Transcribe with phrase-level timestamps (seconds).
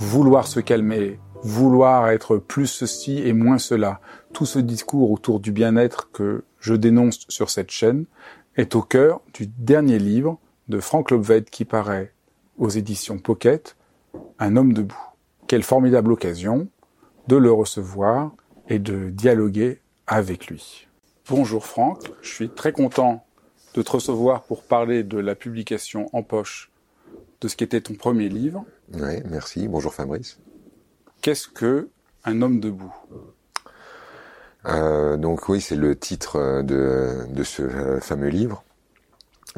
[0.00, 4.00] Vouloir se calmer, vouloir être plus ceci et moins cela,
[4.32, 8.06] tout ce discours autour du bien-être que je dénonce sur cette chaîne
[8.56, 12.14] est au cœur du dernier livre de Franck Lobved qui paraît
[12.56, 13.76] aux éditions Pocket,
[14.38, 14.96] Un homme debout.
[15.46, 16.68] Quelle formidable occasion
[17.28, 18.32] de le recevoir
[18.68, 20.88] et de dialoguer avec lui.
[21.28, 23.24] Bonjour Franck, je suis très content
[23.74, 26.70] de te recevoir pour parler de la publication en poche
[27.40, 28.64] de ce qui était ton premier livre.
[28.92, 29.68] Oui, merci.
[29.68, 30.38] Bonjour Fabrice.
[31.22, 31.88] Qu'est-ce que
[32.24, 32.94] Un homme debout?
[34.66, 38.64] Euh, Donc oui, c'est le titre de, de ce euh, fameux livre.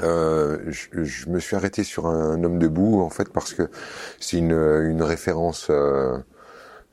[0.00, 3.68] Euh, je, je, me suis arrêté sur un homme debout en fait parce que
[4.20, 6.16] c'est une, une référence euh,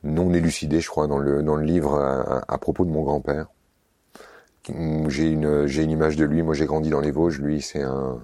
[0.04, 3.46] non élucidée, je crois, dans le dans le livre à, à propos de mon grand-père.
[5.08, 6.42] J'ai une j'ai une image de lui.
[6.42, 7.40] Moi, j'ai grandi dans les Vosges.
[7.40, 8.20] Lui, c'est un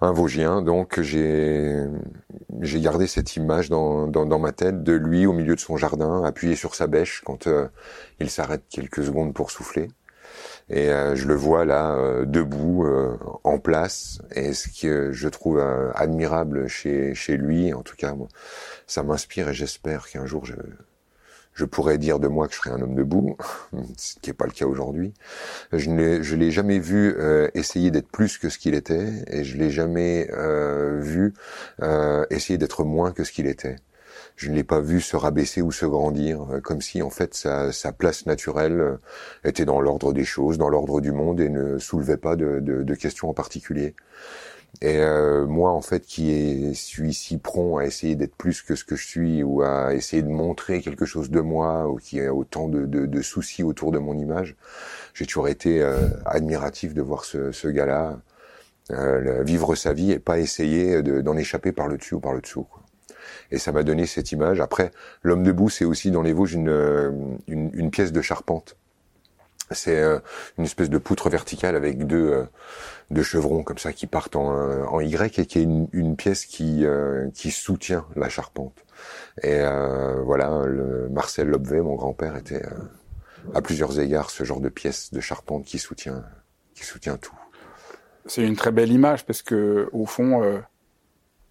[0.00, 0.62] un Vosgien.
[0.62, 1.84] Donc j'ai
[2.60, 5.76] j'ai gardé cette image dans, dans, dans, ma tête de lui au milieu de son
[5.76, 7.68] jardin, appuyé sur sa bêche quand euh,
[8.20, 9.88] il s'arrête quelques secondes pour souffler.
[10.68, 12.86] Et euh, je le vois là euh, debout,
[13.44, 14.20] en place.
[14.34, 15.60] Et ce que je trouve
[15.94, 18.14] admirable chez chez lui, en tout cas,
[18.86, 20.54] ça m'inspire et j'espère qu'un jour je
[21.56, 23.36] je pourrais dire de moi que je serais un homme debout,
[23.96, 25.14] ce qui n'est pas le cas aujourd'hui.
[25.72, 29.56] Je ne l'ai jamais vu euh, essayer d'être plus que ce qu'il était, et je
[29.56, 31.32] l'ai jamais euh, vu
[31.82, 33.76] euh, essayer d'être moins que ce qu'il était.
[34.36, 37.72] Je ne l'ai pas vu se rabaisser ou se grandir, comme si en fait sa,
[37.96, 38.98] place naturelle
[39.44, 43.30] était dans l'ordre des choses, dans l'ordre du monde, et ne soulevait pas de questions
[43.30, 43.94] en particulier.
[44.82, 48.84] Et euh, moi, en fait, qui suis si prompt à essayer d'être plus que ce
[48.84, 52.34] que je suis, ou à essayer de montrer quelque chose de moi, ou qui a
[52.34, 54.54] autant de, de, de soucis autour de mon image,
[55.14, 58.18] j'ai toujours été euh, admiratif de voir ce, ce gars-là
[58.92, 62.40] euh, vivre sa vie et pas essayer d'en échapper par le dessus ou par le
[62.40, 62.64] dessous.
[62.64, 62.82] Quoi.
[63.50, 64.60] Et ça m'a donné cette image.
[64.60, 64.90] Après,
[65.22, 67.10] l'homme debout, c'est aussi dans les Vosges une, euh,
[67.48, 68.76] une, une pièce de charpente.
[69.72, 70.20] C'est euh,
[70.58, 72.46] une espèce de poutre verticale avec deux,
[73.10, 75.88] euh, deux chevrons comme ça qui partent en, euh, en Y et qui est une,
[75.92, 76.84] une pièce qui,
[77.34, 78.84] qui soutient la charpente.
[79.42, 79.60] Et
[80.24, 82.62] voilà, le Marcel Lobvé, mon grand-père, était
[83.54, 86.24] à plusieurs égards ce genre de pièce de charpente qui soutient,
[86.74, 87.34] qui soutient tout.
[88.24, 90.62] C'est une très belle image parce que au fond,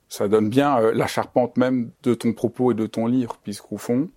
[0.10, 4.10] ça donne bien la charpente même de ton propos et de ton livre, puisqu'au fond,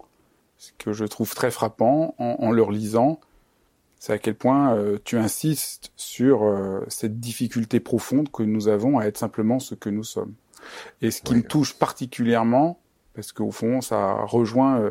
[0.56, 3.20] ce que je trouve très frappant en, en le relisant,
[3.98, 8.98] c'est à quel point euh, tu insistes sur euh, cette difficulté profonde que nous avons
[8.98, 10.34] à être simplement ce que nous sommes.
[11.02, 11.38] Et ce qui oui.
[11.38, 12.80] me touche particulièrement,
[13.14, 14.90] parce qu'au fond, ça rejoint euh,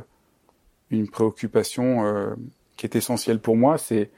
[0.90, 2.36] une préoccupation euh,
[2.76, 4.12] qui est essentielle pour moi, c'est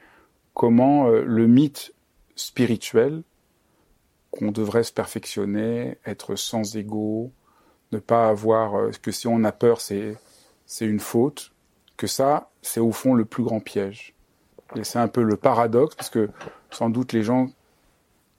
[0.54, 1.94] comment euh, le mythe
[2.36, 3.22] spirituel,
[4.30, 7.32] qu'on devrait se perfectionner, être sans ego,
[7.92, 10.16] ne pas avoir euh, que si on a peur, c'est
[10.66, 11.52] c'est une faute,
[11.96, 14.14] que ça, c'est au fond le plus grand piège.
[14.76, 16.30] Et c'est un peu le paradoxe, parce que
[16.70, 17.48] sans doute les gens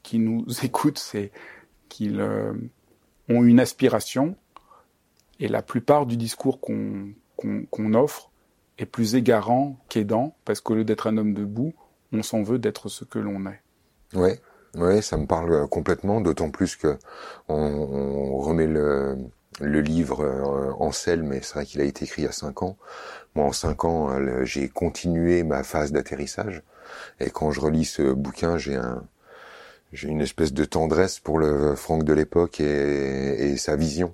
[0.03, 1.31] qui nous écoutent, c'est
[1.89, 2.53] qu'ils euh,
[3.29, 4.35] ont une aspiration,
[5.39, 8.31] et la plupart du discours qu'on qu qu offre
[8.77, 11.73] est plus égarant qu'aidant, parce qu'au lieu d'être un homme debout,
[12.13, 13.61] on s'en veut d'être ce que l'on est.
[14.13, 14.31] Oui,
[14.75, 16.97] ouais, ça me parle complètement, d'autant plus que
[17.47, 19.17] on, on remet le,
[19.59, 22.63] le livre euh, selle, mais c'est vrai qu'il a été écrit il y a cinq
[22.63, 22.77] ans.
[23.35, 24.09] Moi, en cinq ans,
[24.43, 26.63] j'ai continué ma phase d'atterrissage.
[27.19, 29.03] Et quand je relis ce bouquin, j'ai un,
[29.93, 34.13] j'ai une espèce de tendresse pour le Franck de l'époque et, et, sa vision,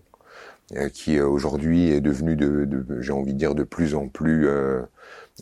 [0.75, 4.47] euh, qui aujourd'hui est devenue, de, de j'ai envie de dire, de plus en plus
[4.47, 4.81] euh,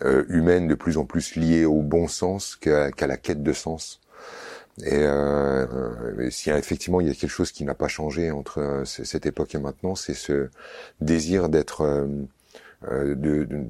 [0.04, 3.54] euh, humaine, de plus en plus liée au bon sens qu'à qu la quête de
[3.54, 4.02] sens.
[4.84, 9.26] Et euh, si effectivement il y a quelque chose qui n'a pas changé entre cette
[9.26, 10.50] époque et maintenant, c'est ce
[11.00, 12.08] désir d'être
[12.92, 13.66] euh, de, de,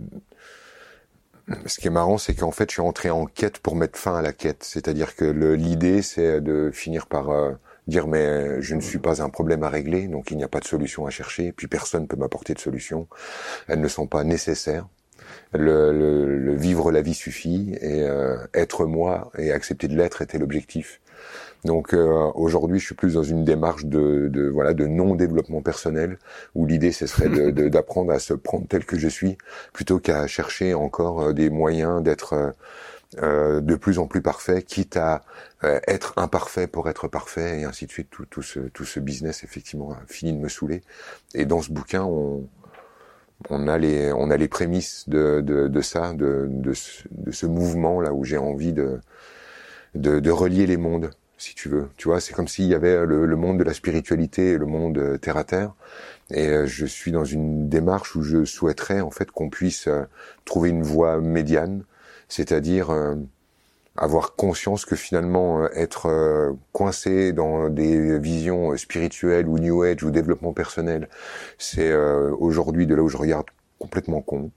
[1.67, 4.15] Ce qui est marrant, c'est qu'en fait, je suis entré en quête pour mettre fin
[4.15, 4.63] à la quête.
[4.63, 7.53] C'est-à-dire que l'idée, c'est de finir par euh,
[7.87, 10.59] dire mais je ne suis pas un problème à régler, donc il n'y a pas
[10.59, 13.07] de solution à chercher, puis personne ne peut m'apporter de solution.
[13.67, 14.87] Elles ne sont pas nécessaires.
[15.57, 15.91] Le,
[16.37, 20.99] le, vivre la vie suffit et euh, être moi et accepter de l'être était l'objectif.
[21.65, 25.61] Donc euh, aujourd'hui, je suis plus dans une démarche de, de voilà de non développement
[25.61, 26.19] personnel
[26.53, 29.37] où l'idée ce serait d'apprendre à se prendre tel que je suis
[29.73, 32.53] plutôt qu'à chercher encore euh, des moyens d'être
[33.21, 35.23] euh, de plus en plus parfait, quitte à
[35.87, 38.09] être imparfait pour être parfait et ainsi de suite.
[38.11, 40.83] Tout, tout ce tout ce business effectivement a fini de me saouler.
[41.33, 42.47] Et dans ce bouquin, on
[43.49, 47.31] on a les on a les prémices de de, de ça, de, de ce, de
[47.31, 48.99] ce mouvement là où j'ai envie de,
[49.95, 51.89] de de relier les mondes si tu veux.
[51.97, 54.97] Tu vois, c'est comme s'il y avait le, monde de la spiritualité et le monde
[54.97, 55.73] euh, terre à terre.
[56.31, 60.03] Et euh, je suis dans une démarche où je souhaiterais en fait qu'on puisse euh,
[60.45, 61.83] trouver une voie médiane,
[62.29, 62.89] c'est-à-dire
[63.95, 70.53] avoir conscience que finalement être coincé dans des visions spirituelles ou New Age ou développement
[70.53, 71.09] personnel,
[71.57, 71.95] c'est
[72.39, 73.45] aujourd'hui de là où je regarde
[73.79, 74.51] complètement con.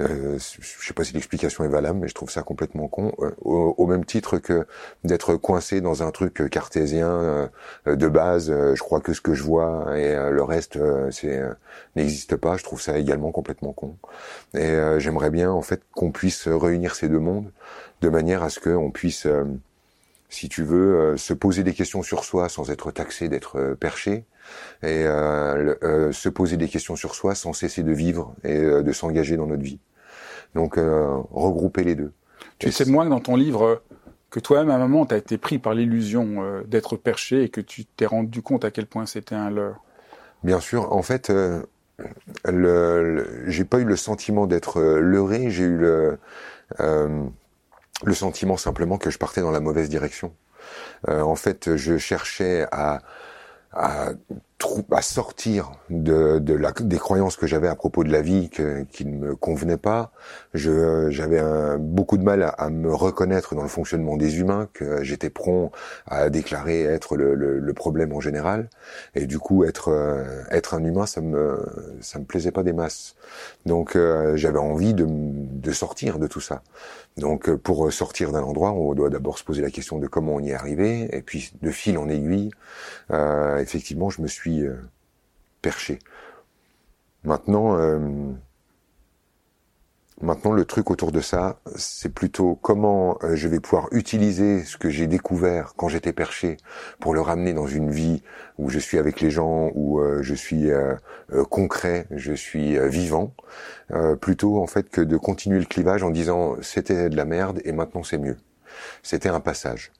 [0.00, 3.12] Euh, je sais pas si l'explication est valable, mais je trouve ça complètement con.
[3.20, 4.66] Euh, au, même titre que
[5.04, 7.48] d'être coincé dans un truc cartésien euh,
[7.86, 10.78] de base, je crois que ce que je vois et le reste,
[11.12, 11.40] c'est
[11.94, 12.56] n'existe pas.
[12.56, 13.96] Je trouve ça également complètement con.
[14.54, 17.52] Et j'aimerais bien en fait qu'on puisse réunir ces deux mondes
[18.00, 19.26] de manière à ce qu'on puisse
[20.34, 24.24] si tu veux, se poser des questions sur soi sans être taxé d'être perché,
[24.82, 29.36] et euh, se poser des questions sur soi sans cesser de vivre et de s'engager
[29.36, 29.78] dans notre vie.
[30.54, 32.12] Donc regrouper les deux.
[32.58, 33.82] Tu sais moins que dans ton livre
[34.30, 37.60] que toi-même à un moment tu as été pris par l'illusion d'être perché et que
[37.60, 39.80] tu t'es rendu compte à quel point c'était un leurre.
[40.42, 41.32] Bien sûr, en fait,
[42.44, 46.18] le, j'ai pas eu le sentiment d'être leurré, j'ai eu le
[48.02, 50.32] le sentiment simplement que je partais dans la mauvaise direction.
[51.06, 53.02] en fait, je cherchais à
[53.74, 54.10] à,
[54.92, 58.84] à sortir de, de la, des croyances que j'avais à propos de la vie que,
[58.84, 60.12] qui ne me convenaient pas.
[60.54, 61.42] J'avais
[61.78, 65.72] beaucoup de mal à, me reconnaître dans le fonctionnement des humains, que j'étais prompt
[66.06, 68.70] à déclarer être le, le, le, problème en général.
[69.14, 69.90] Et du coup, être
[70.50, 71.58] être un humain, ça me
[72.00, 73.16] ça me plaisait pas des masses.
[73.66, 76.62] Donc, euh, j'avais envie de, de sortir de tout ça.
[77.16, 80.34] Donc euh, pour sortir d'un endroit, on doit d'abord se poser la question de comment
[80.34, 82.50] on y est arrivé, et puis de fil en aiguille,
[83.10, 84.76] euh, effectivement, je me suis euh,
[85.62, 85.98] perché.
[87.24, 87.78] Maintenant,
[90.20, 94.76] Maintenant, le truc autour de ça, c'est plutôt comment euh, je vais pouvoir utiliser ce
[94.76, 96.56] que j'ai découvert quand j'étais perché
[97.00, 98.22] pour le ramener dans une vie
[98.56, 100.94] où je suis avec les gens, où euh, je suis euh,
[101.50, 103.34] concret, je suis vivant,
[104.20, 107.72] plutôt en fait que de continuer le clivage en disant c'était de la merde et
[107.72, 108.36] maintenant c'est mieux.
[109.02, 109.92] C'était un passage.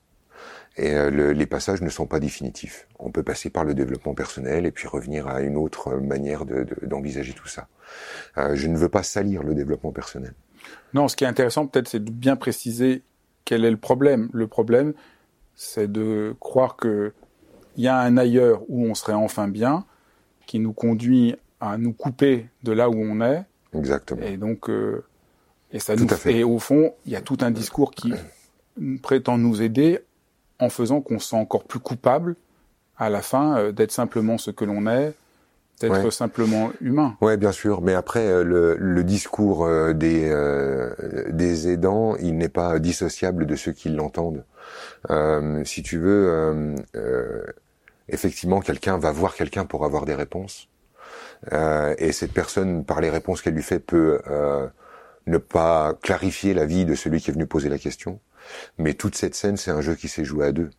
[0.77, 2.87] Et les passages ne sont pas définitifs.
[2.99, 7.31] On peut passer par le développement personnel et puis revenir à une autre manière d'envisager
[7.31, 7.67] de, tout ça.
[8.37, 10.33] Euh, je ne veux pas salir le développement personnel.
[10.93, 13.03] Non, ce qui est intéressant peut-être, c'est de bien préciser
[13.43, 14.29] quel est le problème.
[14.33, 14.93] Le problème,
[15.55, 17.13] c'est de croire que
[17.77, 19.85] il y a un ailleurs où on serait enfin bien,
[20.45, 23.43] qui nous conduit à nous couper de là où on est.
[23.73, 24.21] Exactement.
[24.21, 25.03] Et donc, euh,
[25.71, 28.13] et ça nous, et au fond, il y a tout un discours qui
[29.01, 29.99] prétend nous aider
[30.59, 32.35] en faisant qu'on se sent encore plus coupable
[32.97, 35.13] à la fin euh, d'être simplement ce que l'on est,
[35.79, 37.17] d'être simplement humain.
[37.21, 37.81] Ouais, bien sûr.
[37.81, 40.31] Mais après, euh, le, le discours euh, des
[41.29, 44.43] des aidants, il n'est pas dissociable de ceux qui l'entendent.
[45.65, 46.75] si tu veux,
[48.09, 50.69] effectivement, quelqu'un va voir quelqu'un pour avoir des réponses,
[51.51, 54.19] et cette personne, par les réponses qu'elle lui fait, peut
[55.27, 58.19] ne pas clarifier la vie de celui qui est venu poser la question.
[58.77, 60.69] Mais toute cette scène, c'est un jeu qui s'est joué à deux.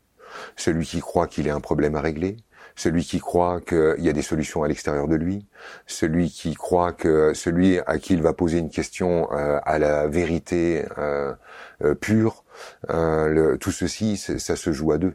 [0.56, 2.36] Celui qui croit qu'il a un problème à régler,
[2.76, 5.46] celui qui croit qu'il y a des solutions à l'extérieur de lui,
[5.86, 10.06] celui qui croit que celui à qui il va poser une question euh, à la
[10.06, 11.34] vérité euh,
[11.82, 12.44] euh, pure,
[13.60, 15.14] tout ceci, ça se joue à deux.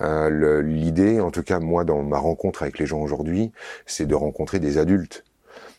[0.00, 3.52] L'idée, en tout cas moi dans ma rencontre avec les gens aujourd'hui,
[3.84, 5.24] c'est de rencontrer des adultes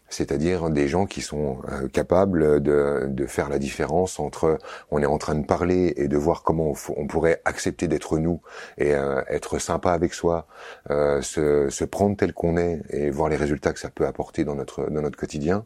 [0.09, 4.57] c'est-à-dire des gens qui sont euh, capables de, de, faire la différence entre
[4.89, 8.41] on est en train de parler et de voir comment on, pourrait accepter d'être nous
[8.77, 10.47] et euh, être sympa avec soi,
[10.89, 14.45] euh, se, se, prendre tel qu'on est et voir les résultats que ça peut apporter
[14.45, 15.65] dans notre dans notre quotidien.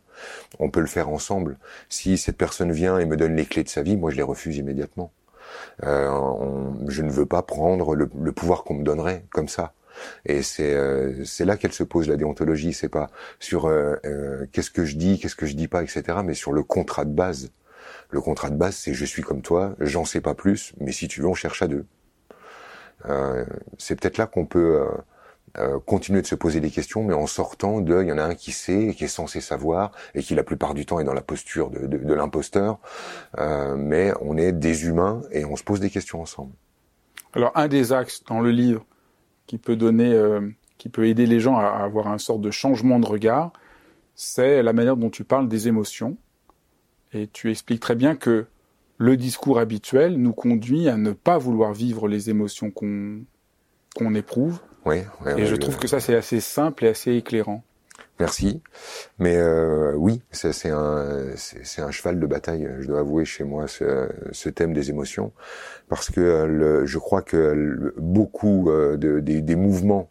[0.60, 1.58] On peut le faire ensemble.
[1.90, 4.24] Si cette personne vient et me donne les clés de sa vie, moi je les
[4.24, 5.12] refuse immédiatement.
[5.84, 9.74] je ne veux pas prendre le, le pouvoir qu'on me donnerait comme ça.
[10.26, 12.74] Et c'est euh, c'est là qu'elle se pose la déontologie.
[12.74, 16.04] C'est pas sur euh, euh, qu'est-ce que je dis, qu'est-ce que je dis pas, etc.
[16.24, 17.52] Mais sur le contrat de base.
[18.10, 21.08] Le contrat de base, c'est je suis comme toi, j'en sais pas plus, mais si
[21.08, 21.86] tu veux, on cherche à deux.
[23.06, 23.46] Euh,
[23.78, 24.86] c'est peut-être là qu'on peut
[25.58, 28.24] euh, continuer de se poser des questions, mais en sortant de, il y en a
[28.24, 31.04] un qui sait et qui est censé savoir et qui la plupart du temps est
[31.04, 32.80] dans la posture de, de, l'imposteur,
[33.38, 36.54] euh, mais on est des humains et on se pose des questions ensemble.
[37.34, 38.86] Alors un des axes dans le livre
[39.52, 40.40] qui peut donner, euh,
[40.78, 43.52] qui peut aider les gens à, avoir un sorte de changement de regard,
[44.16, 46.16] c'est la manière dont tu parles des émotions.
[47.12, 48.46] Et tu expliques très bien que
[48.98, 53.24] le discours habituel nous conduit à ne pas vouloir vivre les émotions qu'on
[53.94, 55.00] qu'on éprouve oui.
[55.36, 57.62] et je trouve que ça c'est assez simple et assez éclairant.
[58.22, 58.62] Merci.
[59.18, 61.36] Mais euh, oui, c'est un,
[61.90, 62.70] cheval de bataille.
[62.80, 65.32] Je dois avouer chez moi ce, thème des émotions,
[65.90, 70.08] parce que le, je crois que beaucoup euh, de, des, des mouvements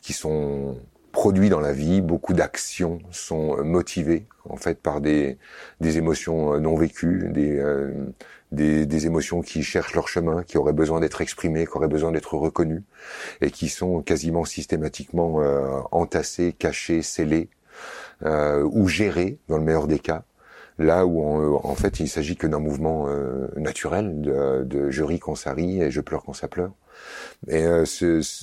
[0.00, 0.78] qui sont
[1.12, 5.36] produits dans la vie, beaucoup d'actions sont motivées en fait par des,
[5.82, 7.92] émotions non vécues, des, euh,
[8.52, 12.12] des, des, émotions qui cherchent leur chemin, qui auraient besoin d'être exprimées, qui auraient besoin
[12.12, 12.82] d'être reconnues,
[13.40, 17.48] et qui sont quasiment systématiquement euh, entassées, cachées, scellées,
[18.24, 20.24] euh, ou gérées, dans le meilleur des cas,
[20.78, 25.18] là où en fait il s'agit que d'un mouvement euh, naturel, de, de, je ris
[25.18, 26.72] quand ça rit et je pleure quand ça pleure
[27.48, 27.84] et euh,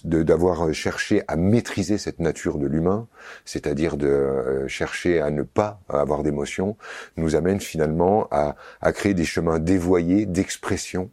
[0.03, 3.07] d'avoir cherché à maîtriser cette nature de l'humain,
[3.45, 6.77] c'est-à-dire de euh, chercher à ne pas avoir d'émotions,
[7.15, 11.09] nous amène finalement à, à créer des chemins dévoyés d'expression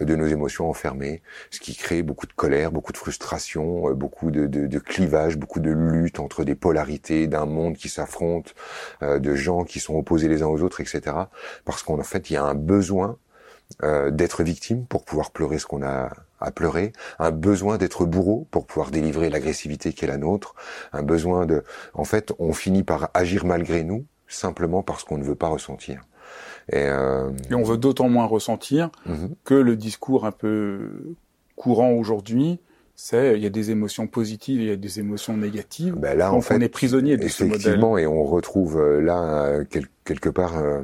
[0.00, 4.30] de nos émotions enfermées, ce qui crée beaucoup de colère, beaucoup de frustration, euh, beaucoup
[4.30, 8.54] de, de, de beaucoup de lutte entre des polarités, d'un monde qui s'affronte,
[9.02, 11.16] euh, de gens qui sont opposés les uns aux autres, etc.
[11.64, 13.16] Parce qu'en fait, il y a un besoin
[13.82, 16.10] euh, d'être victime pour pouvoir pleurer ce qu'on a
[16.44, 20.54] à pleurer, un besoin d'être bourreau pour pouvoir délivrer l'agressivité qui est la nôtre,
[20.92, 21.64] un besoin de...
[21.94, 26.02] En fait, on finit par agir malgré nous, simplement parce qu'on ne veut pas ressentir.
[26.70, 27.30] Et, euh...
[27.50, 29.34] Et on veut d'autant moins ressentir mhm.
[29.44, 31.16] que le discours un peu
[31.56, 32.60] courant aujourd'hui,
[32.96, 35.94] c'est il y a des émotions positives, il y a des émotions négatives.
[35.96, 37.60] Ben là, en fait, on est prisonnier de ce modèle.
[37.60, 39.64] Effectivement, et on retrouve euh, là euh,
[40.04, 40.82] quelque part euh,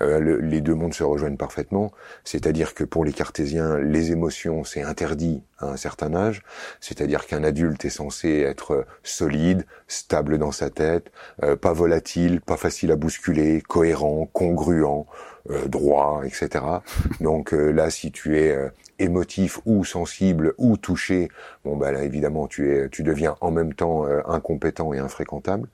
[0.00, 1.90] euh les deux mondes se rejoignent parfaitement.
[2.22, 6.42] C'est-à-dire que pour les cartésiens, les émotions c'est interdit à un certain âge.
[6.80, 11.10] C'est-à-dire qu'un adulte est censé être solide, stable dans sa tête,
[11.60, 15.06] pas volatile, pas facile à bousculer, cohérent, congruent.
[15.66, 16.64] droit, etc.
[17.20, 18.54] Donc là, si tu es
[18.98, 21.28] émotif ou sensible ou touché,
[21.64, 25.68] bon bah là évidemment tu es, tu deviens en même temps euh, incompétent et infréquentable.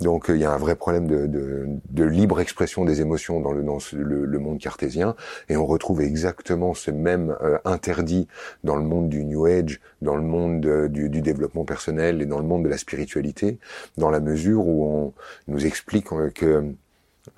[0.00, 3.40] Donc euh, il y a un vrai problème de, de, de, libre expression des émotions
[3.40, 5.14] dans le dans le, monde cartésien
[5.48, 8.28] et on retrouve exactement ce même euh, interdit
[8.64, 12.38] dans le monde du New Age, dans le monde du, du, développement personnel et dans
[12.38, 13.58] le monde de la spiritualité,
[13.96, 15.12] dans la mesure où on
[15.48, 16.74] nous explique que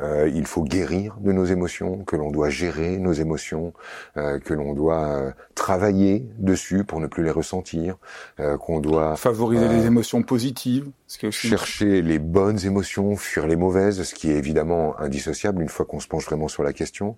[0.01, 3.73] euh, il faut guérir de nos émotions, que l'on doit gérer nos émotions,
[4.17, 7.97] euh, que l'on doit euh, travailler dessus pour ne plus les ressentir,
[8.41, 13.17] euh, qu'on doit favoriser les émotions positives, ce qui est aussi chercher les bonnes émotions,
[13.17, 16.63] fuir les mauvaises, ce qui est évidemment indissociable une fois qu'on se penche vraiment sur
[16.63, 17.17] la question.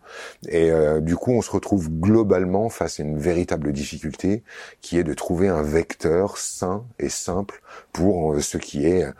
[0.48, 0.70] Et
[1.00, 4.42] du coup, on se retrouve globalement face à une véritable difficulté
[4.82, 9.12] qui est de trouver un vecteur sain et simple pour ce qui est euh,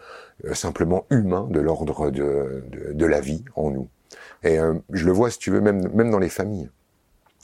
[0.52, 3.88] simplement humain de l'ordre de, de, de, la vie en nous.
[4.42, 6.71] Et euh, je le vois, si tu veux, même, même dans les familles.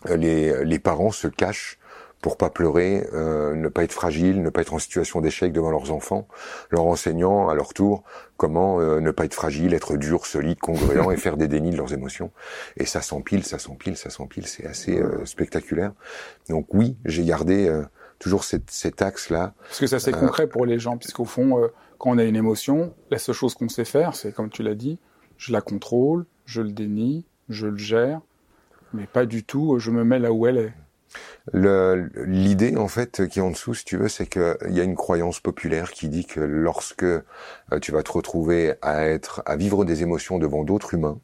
[0.08, 1.78] Euh, les, les parents se cachent
[2.20, 5.70] pour pas pleurer, euh, ne pas être fragile, ne pas être en situation d'échec devant
[5.70, 6.26] leurs enfants,
[6.70, 8.02] leur enseignant à leur tour
[8.38, 11.92] comment ne pas être fragile, être dur, solide, congruent et faire des dénis de leurs
[11.92, 12.32] émotions.
[12.78, 15.92] Et ça s'empile, ça s'empile, ça s'empile, c'est assez spectaculaire.
[16.48, 17.70] Donc oui, j'ai gardé
[18.18, 19.52] toujours cet, cet axe-là.
[19.68, 22.94] Parce que ça c'est concret pour les gens, puisqu'au fond, quand on a une émotion,
[23.10, 24.98] la seule chose qu'on sait faire, c'est comme tu l'as dit,
[25.36, 28.20] je la contrôle, je le dénie, je le gère,
[28.92, 30.72] mais pas du tout, je me mets là où elle est.
[31.52, 34.96] L'idée, en fait, qui est en dessous, si tu veux, c'est qu'il y a une
[34.96, 37.22] croyance populaire qui dit que lorsque euh,
[37.80, 41.18] tu vas te retrouver à être, à vivre des émotions devant d'autres humains,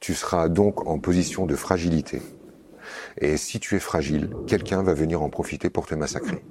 [0.00, 2.22] tu seras donc en position de fragilité.
[3.18, 6.42] Et si tu es fragile, quelqu'un va venir en profiter pour te massacrer.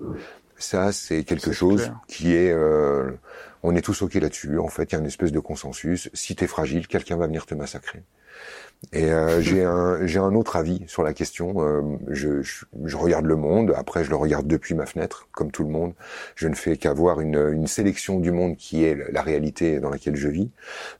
[0.57, 3.11] Ça, c'est quelque chose qui est, euh,
[3.67, 4.59] on est tous ok là-dessus.
[4.59, 6.09] En fait, il y a une espèce de consensus.
[6.13, 8.03] Si t'es fragile, quelqu'un va venir te massacrer.
[8.93, 11.55] Et euh, j'ai un j'ai un autre avis sur la question.
[11.57, 13.73] Euh, je, je, je, regarde le monde.
[13.75, 15.93] Après, je le regarde depuis ma fenêtre, comme tout le monde.
[16.35, 20.15] Je ne fais qu'avoir une, une sélection du monde qui est la réalité dans laquelle
[20.15, 20.49] je vis.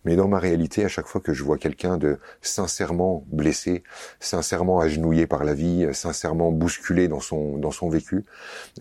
[0.05, 3.83] Mais dans ma réalité, à chaque fois que je vois quelqu'un de sincèrement blessé,
[4.19, 8.25] sincèrement agenouillé par la vie, sincèrement bousculé dans son dans son vécu,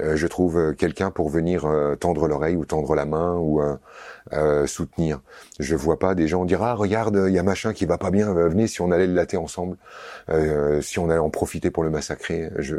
[0.01, 3.61] euh, je trouve quelqu'un pour venir euh, tendre l'oreille ou tendre la main ou
[4.33, 5.21] euh, euh, soutenir.
[5.59, 8.11] Je vois pas des gens dire ah regarde il y a machin qui va pas
[8.11, 9.77] bien, venez si on allait le latter ensemble,
[10.81, 12.51] si on allait en profiter pour le massacrer.
[12.59, 12.77] Je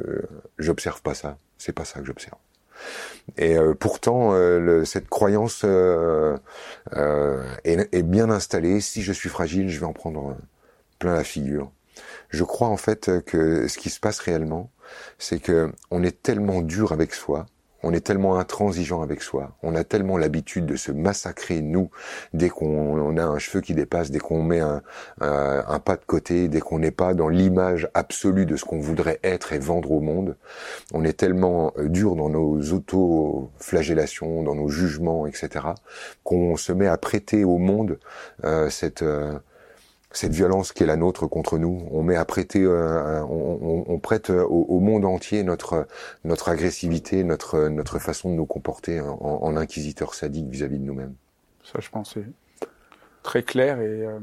[0.58, 1.38] j'observe pas ça.
[1.58, 2.38] C'est pas ça que j'observe.
[3.38, 4.34] Et pourtant,
[4.86, 6.40] cette croyance est,
[7.66, 8.80] est, bien installée.
[8.80, 10.38] Si je suis fragile, je vais en prendre
[11.00, 11.72] plein la figure.
[12.30, 14.70] Je crois en fait que ce qui se passe réellement,
[15.18, 17.46] c'est que on est tellement dur avec soi,
[17.88, 21.90] on est tellement intransigeant avec soi, on a tellement l'habitude de se massacrer nous
[22.34, 24.82] dès qu'on a un cheveu qui dépasse, dès qu'on met un,
[25.20, 29.54] pas de côté, dès qu'on n'est pas dans l'image absolue de ce qu'on voudrait être
[29.54, 30.36] et vendre au monde.
[30.94, 35.68] On est tellement euh, dur dans nos auto-flagellations, dans nos jugements, etc.,
[36.26, 38.00] qu'on se met à prêter au monde
[38.44, 39.40] euh, cette euh,
[40.12, 41.88] cette violence qui est la nôtre contre nous.
[41.92, 45.88] On met à prêter, euh, on, prête au, monde entier notre
[46.24, 51.16] notre agressivité, notre notre façon de nous comporter en, en inquisiteur sadique vis-à-vis de nous-mêmes.
[51.64, 52.26] Ça, je pense, c'est
[53.24, 54.20] très clair et euh,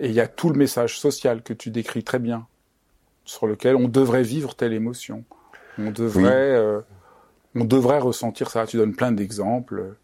[0.00, 2.46] et il y a tout le message social que tu décris très bien,
[3.24, 5.24] sur lequel on devrait vivre telle émotion.
[5.78, 6.80] On devrait euh,
[7.54, 8.66] on devrait ressentir ça.
[8.66, 9.94] Tu donnes plein d'exemples.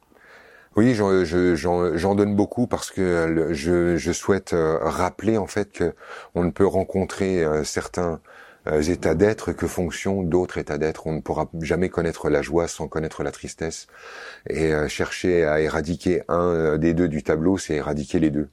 [0.81, 5.93] Oui, j'en donne beaucoup parce que je, je, souhaite euh, rappeler en fait que
[6.35, 8.19] on ne peut rencontrer euh, certains
[8.67, 11.07] euh, états d'être que fonction d'autres états d'être.
[11.07, 13.89] On ne pourra jamais connaître la joie sans connaître la tristesse.
[14.49, 18.49] Et chercher à éradiquer un des deux du tableau, c'est éradiquer les deux.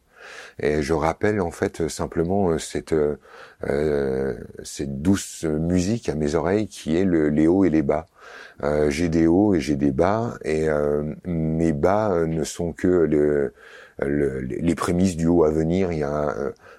[0.59, 2.95] Et je rappelle en fait simplement cette
[4.63, 8.05] cette douce musique à mes oreilles qui est le, les hauts et les bas.
[8.63, 12.73] Euh, j'ai des hauts et j'ai des bas, et euh, mes bas euh, ne sont
[12.73, 13.53] que le,
[13.99, 15.91] les prémices du haut à venir.
[15.91, 16.35] Il y a,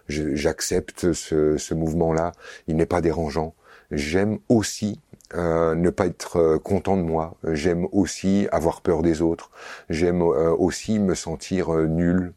[0.09, 2.33] j'accepte ce, ce mouvement-là.
[2.67, 3.55] Il n'est pas dérangeant.
[3.91, 5.01] J'aime aussi
[5.35, 7.37] euh, ne pas être content de moi.
[7.53, 9.51] J'aime aussi avoir peur des autres.
[9.89, 12.33] J'aime aussi me sentir nul,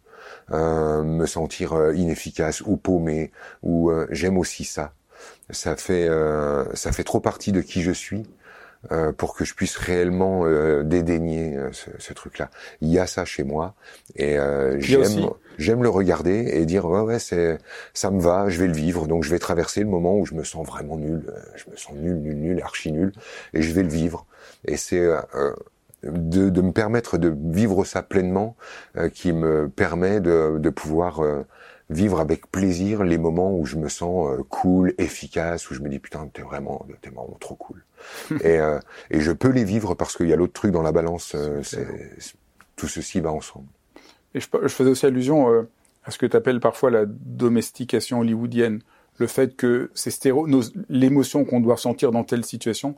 [0.52, 3.32] me sentir inefficace ou paumé.
[3.64, 4.94] Ou j'aime aussi ça.
[5.50, 6.10] Ça fait
[6.74, 8.26] ça fait trop partie de qui je suis
[8.92, 12.50] euh, pour que je puisse réellement euh, dédaigner euh, ce, ce truc-là.
[12.82, 13.76] Il y a ça chez moi
[14.16, 14.38] et
[14.80, 17.60] j'aime j'aime le regarder et dire ouais ouais c'est
[17.94, 19.06] ça me va, je vais le vivre.
[19.06, 21.94] Donc je vais traverser le moment où je me sens vraiment nul, je me sens
[21.94, 23.12] nul nul nul archi nul
[23.54, 24.26] et je vais le vivre.
[24.66, 25.08] Et c'est
[26.04, 28.56] de, de, me permettre de vivre ça pleinement
[29.14, 31.22] qui me permet de, de pouvoir
[31.90, 36.00] vivre avec plaisir les moments où je me sens cool, efficace, où je me dis
[36.00, 37.84] putain t'es vraiment t'es vraiment trop cool.
[38.44, 40.92] et, euh, et je peux les vivre parce qu'il y a l'autre truc dans la
[40.92, 41.34] balance.
[41.36, 41.88] Euh, c'est,
[42.76, 43.68] tout ceci va ensemble.
[44.34, 45.70] Et je, je faisais aussi allusion euh,
[46.04, 48.82] à ce que tu appelles parfois la domestication hollywoodienne.
[49.18, 50.48] Le fait que c'est stéro...
[50.90, 52.96] l'émotion qu'on doit sentir dans telle situation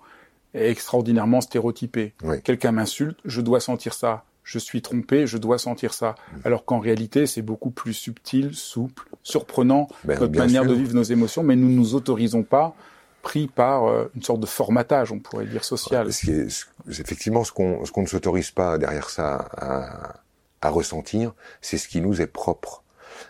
[0.53, 2.13] est extraordinairement stéréotypée.
[2.43, 4.23] Quelqu'un m'insulte, je dois sentir ça.
[4.43, 6.15] Je suis trompé, je dois sentir ça.
[6.15, 6.37] Mm.
[6.45, 11.03] Alors qu'en réalité, c'est beaucoup plus subtil, souple, surprenant ben, notre manière de vivre nos
[11.03, 12.75] émotions, mais nous ne nous autorisons pas
[13.21, 16.11] pris par euh, une sorte de formatage, on pourrait dire social.
[16.11, 20.15] Ce est, effectivement, ce qu'on ce ne s'autorise pas derrière ça à,
[20.61, 22.82] à ressentir, c'est ce qui nous est propre.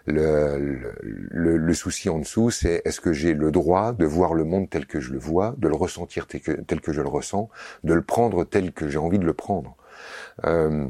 [0.05, 4.43] Le, le, le, souci en dessous, c'est est-ce que j'ai le droit de voir le
[4.43, 7.09] monde tel que je le vois, de le ressentir tel que, tel que je le
[7.09, 7.49] ressens,
[7.83, 9.75] de le prendre tel que j'ai envie de le prendre.
[10.45, 10.87] Euh,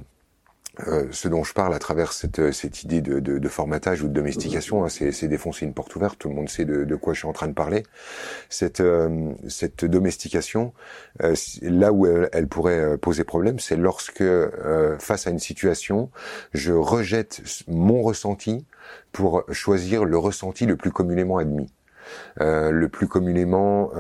[0.87, 4.01] euh, ce dont je parle à travers cette, euh, cette idée de, de, de formatage
[4.01, 6.95] ou de domestication, hein, c'est défoncer une porte ouverte, tout le monde sait de, de
[6.95, 7.83] quoi je suis en train de parler.
[8.49, 10.73] Cette, euh, cette domestication,
[11.61, 14.23] là où elle, pourrait poser problème, c'est lorsque,
[14.97, 16.09] face à une situation,
[16.53, 18.65] je rejette mon ressenti
[19.11, 21.71] pour choisir le ressenti le plus communément admis,
[22.39, 23.91] le plus communément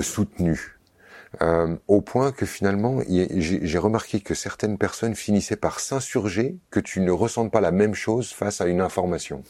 [0.00, 0.79] soutenu.
[1.42, 7.00] Euh, au point que finalement, j'ai remarqué que certaines personnes finissaient par s'insurger que tu
[7.00, 9.42] ne ressentes pas la même chose face à une information.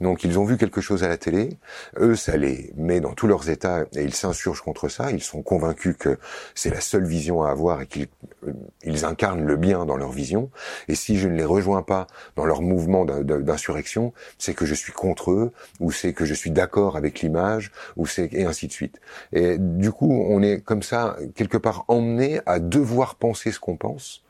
[0.00, 1.50] Donc ils ont vu quelque chose à la télé,
[1.98, 5.42] eux ça les met dans tous leurs états et ils s'insurgent contre ça, ils sont
[5.42, 6.18] convaincus que
[6.54, 8.08] c'est la seule vision à avoir et qu'ils
[8.46, 10.50] euh, ils incarnent le bien dans leur vision.
[10.88, 14.92] Et si je ne les rejoins pas dans leur mouvement d'insurrection, c'est que je suis
[14.92, 18.72] contre eux, ou c'est que je suis d'accord avec l'image, ou c'est et ainsi de
[18.72, 19.00] suite.
[19.32, 21.03] Et du coup, on est comme ça
[21.34, 24.24] quelque part emmené à devoir penser ce qu'on pense.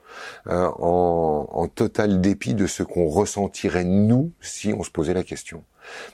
[0.49, 5.65] Euh, en, total dépit de ce qu'on ressentirait nous si on se posait la question.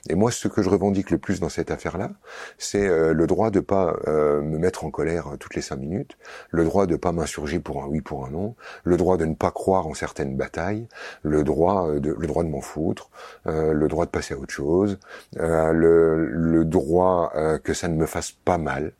[0.09, 2.11] Et moi, ce que je revendique le plus dans cette affaire-là,
[2.57, 6.17] c'est euh, le droit de pas euh, me mettre en colère toutes les cinq minutes,
[6.49, 9.35] le droit de pas m'insurger pour un oui, pour un non, le droit de ne
[9.35, 10.87] pas croire en certaines batailles,
[11.21, 13.09] le droit de, le droit de m'en foutre,
[13.45, 14.99] le droit de passer à autre chose,
[15.35, 17.31] le, le droit
[17.63, 18.93] que ça ne me fasse pas mal,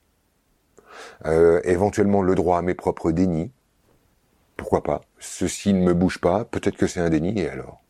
[1.26, 3.52] euh, éventuellement le droit à mes propres dénis.
[4.58, 5.02] Pourquoi pas?
[5.20, 7.82] Ceci ne me bouge pas, peut-être que c'est un déni, et alors?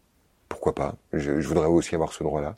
[0.47, 0.95] Pourquoi pas?
[1.13, 2.57] Je, voudrais aussi avoir ce droit-là.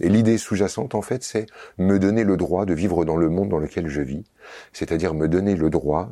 [0.00, 1.46] Et l'idée sous-jacente, en fait, c'est
[1.78, 4.24] me donner le droit de vivre dans le monde dans lequel je vis,
[4.72, 6.10] c'est-à-dire me donner le droit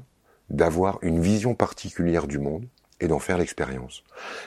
[0.51, 2.67] d'avoir une vision particulière du monde
[3.01, 4.03] et d'en faire l'expérience.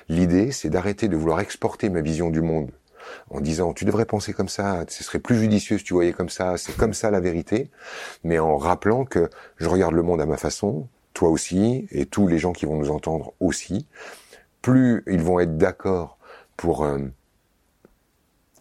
[0.09, 2.71] L'idée, c'est d'arrêter de vouloir exporter ma vision du monde
[3.29, 6.29] en disant tu devrais penser comme ça, ce serait plus judicieux si tu voyais comme
[6.29, 7.69] ça, c'est comme ça la vérité,
[8.23, 12.27] mais en rappelant que je regarde le monde à ma façon, toi aussi, et tous
[12.27, 13.87] les gens qui vont nous entendre aussi,
[14.61, 16.17] plus ils vont être d'accord
[16.55, 16.99] pour euh,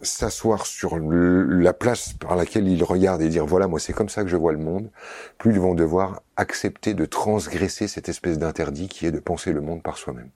[0.02, 4.22] s'asseoir sur la place par laquelle ils regardent et dire voilà moi c'est comme ça
[4.22, 4.90] que je vois le monde,
[5.38, 9.60] plus ils vont devoir accepter de transgresser cette espèce d'interdit qui est de penser le
[9.60, 10.30] monde par soi-même.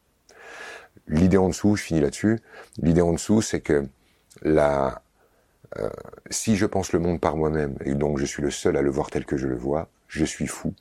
[1.09, 2.41] L'idée en dessous, je finis là-dessus,
[2.79, 3.87] l'idée en dessous c'est que
[4.43, 5.03] la,
[5.79, 5.89] euh,
[6.31, 8.91] si je pense le monde par moi-même et donc je suis le seul à le
[8.91, 10.75] voir tel que je le vois, je suis fou.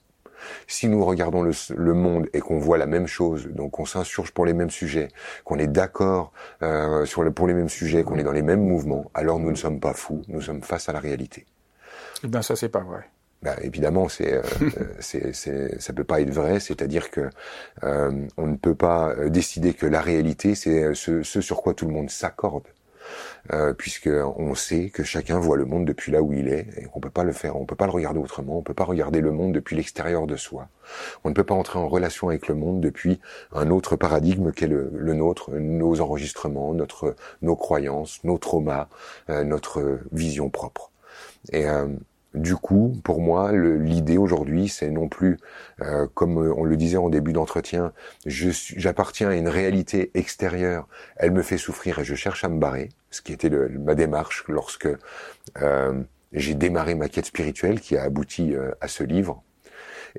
[0.68, 4.46] Si nous regardons le, monde et qu'on voit la même chose, donc on s'insurge pour
[4.46, 5.08] les mêmes sujets,
[5.46, 8.63] qu'on est d'accord euh, sur le, pour les mêmes sujets, qu'on est dans les mêmes
[8.63, 11.46] mouvements, alors nous ne sommes pas fous, nous sommes face à la réalité.
[12.24, 13.10] Eh bien ça c'est pas vrai.
[13.42, 14.42] Ben, évidemment, c'est, euh,
[15.00, 16.62] c'est, c'est, ça peut pas être vrai.
[16.62, 17.30] C'est-à-dire que
[17.84, 21.86] euh, on ne peut pas décider que la réalité, c'est ce, ce sur quoi tout
[21.86, 22.63] le monde s'accorde
[23.52, 26.84] euh, puisque on sait que chacun voit le monde depuis là où il est et
[26.86, 29.22] qu'on peut pas le faire, on peut pas le regarder autrement, on peut pas regarder
[29.22, 30.68] le monde depuis l'extérieur de soi.
[31.24, 33.20] On ne peut pas entrer en relation avec le monde depuis
[33.54, 38.88] un autre paradigme qu'est le, nôtre, nos enregistrements, notre, nos croyances, nos traumas,
[39.30, 40.92] euh, notre vision propre.
[41.52, 41.88] Et euh,
[42.34, 45.38] du coup, pour moi, l'idée aujourd'hui, c'est non plus,
[45.82, 47.93] euh, comme on le disait en début d'entretien,
[48.26, 52.89] j'appartiens à une réalité extérieure, elle me fait souffrir et je cherche à me barrer,
[53.12, 54.88] ce qui était le, ma démarche lorsque
[55.62, 59.43] euh, j'ai démarré ma quête spirituelle qui a abouti euh, à ce livre.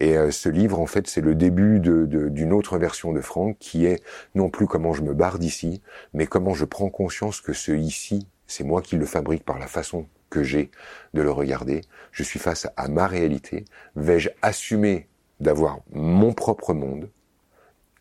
[0.01, 3.87] Et ce livre, en fait, c'est le début d'une de, autre version de Franck qui
[3.87, 4.03] est
[4.35, 5.83] non plus comment je me barre d'ici,
[6.15, 9.69] mais comment je prends conscience que ce ici, c'est moi qui le fabrique par la
[9.69, 10.73] façon que j'ai
[11.15, 11.83] de le regarder.
[12.11, 13.65] Je suis face à ma réalité.
[13.95, 15.07] Vais-je assumer
[15.39, 17.09] d'avoir mon propre monde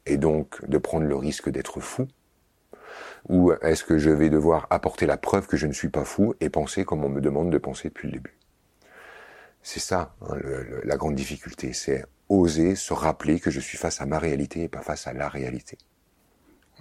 [0.08, 2.08] et donc de prendre le risque d'être fou?
[3.30, 6.34] Ou est-ce que je vais devoir apporter la preuve que je ne suis pas fou
[6.42, 8.38] et penser comme on me demande de penser depuis le début?
[9.62, 10.36] C'est ça hein,
[10.84, 14.68] la grande difficulté, c'est oser se rappeler que je suis face à ma réalité et
[14.68, 15.78] pas face à la réalité.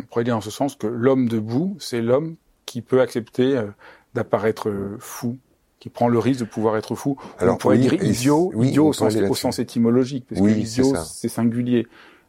[0.00, 3.66] On pourrait dire en ce sens que l'homme debout, c'est l'homme qui peut accepter euh,
[4.14, 5.38] d'apparaître fou,
[5.82, 7.16] qui prend le risque de pouvoir être fou.
[7.38, 11.28] Alors, on pourrait dire idiot, idiot au sens, au sens, étymologique, parce que idiot, c'est
[11.28, 11.88] singulier.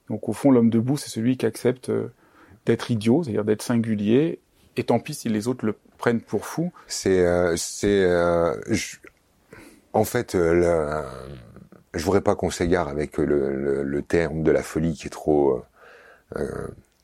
[0.10, 2.08] Donc au fond, l'homme debout, c'est celui qui accepte euh,
[2.66, 4.40] d'être idiot, c'est-à-dire d'être singulier,
[4.76, 6.72] et tant pis si les autres le prennent pour fou.
[6.88, 8.56] C'est, euh, c'est, euh,
[9.94, 11.04] en fait, le,
[11.94, 15.62] je voudrais pas qu'on s'égare avec le, le, terme de la folie qui est trop,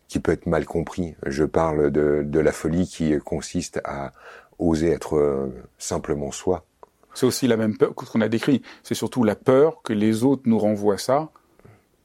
[0.08, 1.16] qui peut être mal compris.
[1.28, 4.14] Je parle de, de la folie qui consiste à
[4.60, 6.66] oser être euh, simplement soi.
[7.14, 8.62] C'est aussi la même peur qu'on a décrit.
[8.84, 11.30] C'est surtout la peur que les autres nous renvoient ça,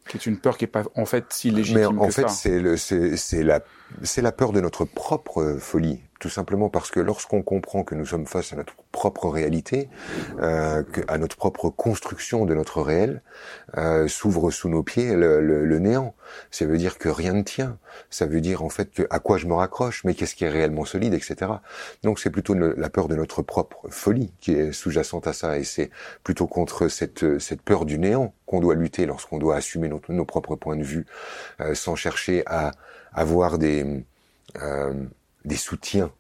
[0.08, 2.76] qui est une peur qui est pas en fait si légitime Mais en, fait, le,
[2.76, 3.60] c'est la,
[4.02, 8.06] c'est la peur de notre propre folie tout simplement parce que lorsqu'on comprend que nous
[8.06, 9.90] sommes face à notre propre réalité,
[10.40, 13.20] euh, à notre propre construction de notre réel,
[13.76, 16.14] euh, s'ouvre sous nos pieds le, le, le, néant.
[16.50, 17.76] Ça veut dire que rien ne tient.
[18.08, 20.48] Ça veut dire en fait que à quoi je me raccroche, mais qu'est-ce qui est
[20.48, 21.52] réellement solide, etc.
[22.02, 25.64] Donc c'est plutôt la peur de notre propre folie qui est sous-jacente à ça, et
[25.64, 25.90] c'est
[26.22, 30.24] plutôt contre cette, cette peur du néant qu'on doit lutter lorsqu'on doit assumer nos, nos
[30.24, 31.04] propres points de vue,
[31.60, 32.70] euh, sans chercher à
[33.12, 34.06] avoir des
[34.62, 34.94] euh,
[35.44, 36.10] des soutiens.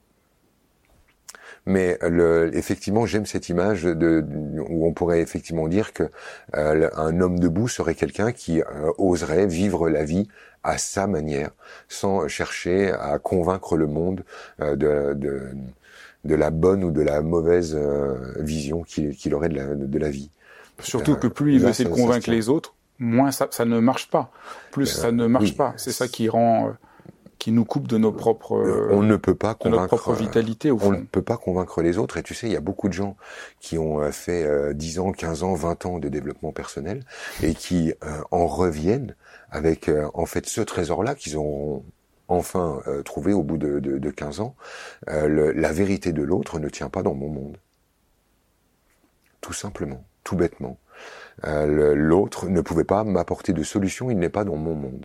[1.66, 4.24] Mais le, effectivement, j'aime cette image de,
[4.68, 6.04] où on pourrait effectivement dire que
[6.54, 10.28] euh, un homme debout serait quelqu'un qui euh, oserait vivre la vie
[10.62, 11.50] à sa manière,
[11.88, 14.24] sans chercher à convaincre le monde
[14.60, 15.52] euh, de, de,
[16.24, 17.78] de, la bonne ou de la mauvaise
[18.36, 20.30] vision qu'il aurait de la, de la vie.
[20.80, 24.10] Surtout que plus il veut essayer de convaincre les autres, moins ça, ça ne marche
[24.10, 24.30] pas.
[24.70, 25.72] Plus ça ne marche pas.
[25.76, 26.74] C'est ça qui rend
[27.38, 28.54] qui nous coupe de nos propres
[28.90, 30.88] on ne peut pas convaincre notre propre vitalité au fond.
[30.88, 32.92] On ne peut pas convaincre les autres et tu sais il y a beaucoup de
[32.92, 33.16] gens
[33.60, 37.04] qui ont euh, fait euh, 10 ans, 15 ans, 20 ans de développement personnel
[37.42, 39.14] et qui euh, en reviennent
[39.50, 41.84] avec euh, en fait ce trésor là qu'ils ont
[42.28, 44.56] enfin trouvé au bout de, de, de 15 ans.
[45.06, 47.58] Le, la vérité de l'autre ne tient pas dans mon monde.
[49.42, 50.78] Tout simplement, tout bêtement.
[51.42, 55.04] l'autre ne pouvait pas m'apporter de solution, il n'est pas dans mon monde.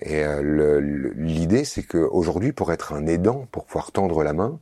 [0.00, 4.58] Et euh, l'idée, c'est qu'aujourd'hui, pour être un aidant, pour pouvoir tendre la main,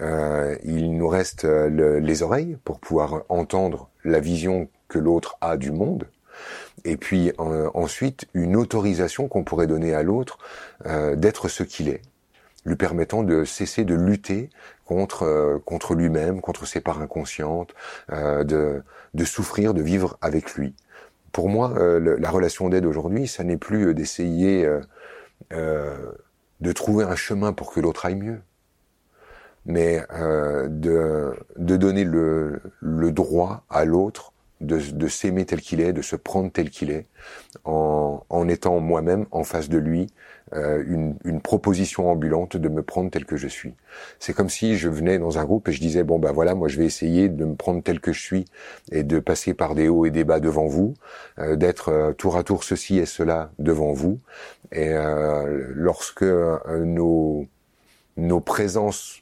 [0.00, 5.56] euh, il nous reste euh, les oreilles pour pouvoir entendre la vision que l'autre a
[5.56, 6.08] du monde.
[6.84, 10.38] Et puis ensuite, une autorisation qu'on pourrait donner à l'autre
[11.14, 12.00] d'être ce qu'il est
[12.64, 14.48] lui permettant de cesser de lutter
[14.84, 17.74] contre contre lui-même, contre ses parts inconscientes,
[18.10, 18.82] de
[19.14, 20.74] de souffrir, de vivre avec lui.
[21.32, 24.68] Pour moi, la relation d'aide aujourd'hui, ça n'est plus d'essayer
[25.50, 28.40] de trouver un chemin pour que l'autre aille mieux
[29.64, 31.36] mais euh, de,
[31.76, 36.70] donner le, le droit à l'autre de, s'aimer tel qu'il est, de se prendre tel
[36.70, 37.06] qu'il est,
[37.64, 40.06] en étant moi-même en face de lui
[40.54, 43.74] euh, une, une, proposition ambulante de me prendre tel que je suis.
[44.18, 46.68] C'est comme si je venais dans un groupe et je disais bon ben voilà moi
[46.68, 48.44] je vais essayer de me prendre tel que je suis
[48.90, 50.94] et de passer par des hauts et des bas devant vous,
[51.38, 54.20] euh, d'être euh, tour à tour ceci et cela devant vous.
[54.72, 57.46] Et euh, lorsque nos
[58.16, 59.21] nos présences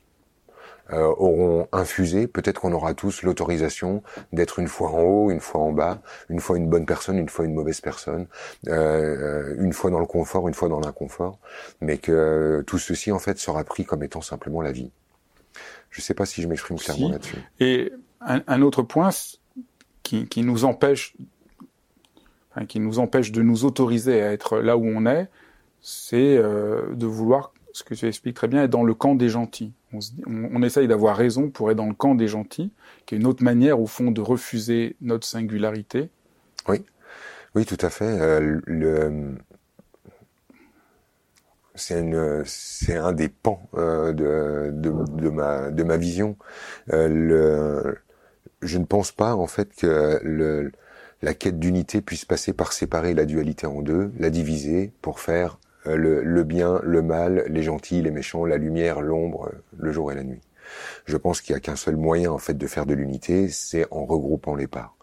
[0.92, 5.60] euh, auront infusé, peut-être qu'on aura tous l'autorisation d'être une fois en haut, une fois
[5.60, 8.26] en bas, une fois une bonne personne, une fois une mauvaise personne,
[8.68, 11.38] euh, une fois dans le confort, une fois dans l'inconfort,
[11.80, 14.90] mais que tout ceci en fait sera pris comme étant simplement la vie.
[15.90, 17.36] Je ne sais pas si je m'exprime clairement là-dessus.
[17.58, 19.10] Et un, autre point
[20.02, 21.16] qui, qui nous empêche,
[22.50, 25.28] enfin, qui nous empêche de nous autoriser à être là où on est,
[25.80, 29.28] c'est euh, de vouloir ce que tu expliques très bien, est dans le camp des
[29.28, 29.72] gentils.
[29.92, 32.70] On, essaye d'avoir raison pour être dans le camp des gentils,
[33.06, 36.10] qui est une autre manière, au fond, de refuser notre singularité.
[36.68, 36.84] Oui,
[37.54, 38.18] oui, tout à fait.
[38.20, 39.34] Euh,
[41.74, 46.36] c'est un des pans euh, de, ma, vision.
[46.92, 47.94] Euh,
[48.62, 50.70] je ne pense pas, en fait, que
[51.22, 55.58] la quête d'unité puisse passer par séparer la dualité en deux, la diviser pour faire
[55.86, 60.12] euh, le, bien, le mal, les gentils, les méchants, la lumière, l'ombre, euh, le jour
[60.12, 60.40] et la nuit.
[61.06, 63.86] Je pense qu'il n'y a qu'un seul moyen en fait de faire de l'unité, c'est
[63.90, 64.96] en regroupant les parts.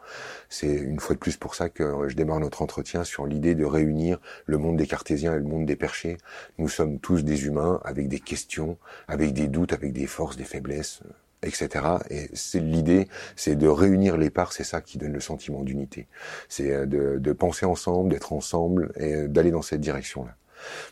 [0.50, 3.66] C'est une fois de plus pour ça que je démarre notre entretien sur l'idée de
[3.66, 6.18] réunir le monde des cartésiens et le monde des perchés.
[6.58, 8.78] Nous sommes tous des humains avec des questions,
[9.10, 11.02] avec des doutes, avec des forces, des faiblesses,
[11.44, 11.70] etc.
[12.10, 16.08] Et c'est l'idée, c'est de réunir les parts, c'est ça qui donne le sentiment d'unité.
[16.48, 20.36] C'est euh, de, de penser ensemble, d'être ensemble et d'aller dans cette direction-là.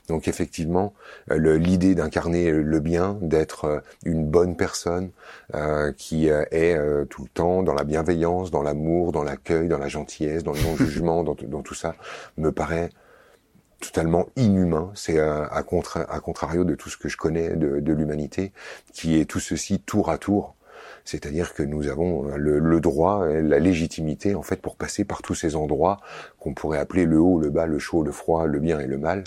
[0.08, 0.94] Donc effectivement,
[1.32, 5.12] euh, l'idée d'incarner le bien, d'être euh, une bonne personne
[5.54, 6.76] euh, qui est
[7.10, 10.62] tout le temps dans la bienveillance, dans l'amour, dans l'accueil, dans la gentillesse, dans le
[10.62, 11.96] non-jugement, dans, tout ça,
[12.38, 12.90] me paraît
[13.80, 14.92] totalement inhumain.
[14.96, 18.52] C'est à, contrario de tout ce que je connais de l'humanité,
[18.94, 20.55] qui est tout ceci tour à tour
[21.06, 25.36] c'est-à-dire que nous avons euh, le, droit, la légitimité, en fait, pour passer par tous
[25.36, 26.02] ces endroits
[26.40, 28.98] qu'on pourrait appeler le haut, le bas, le chaud, le froid, le bien et le
[28.98, 29.24] mal.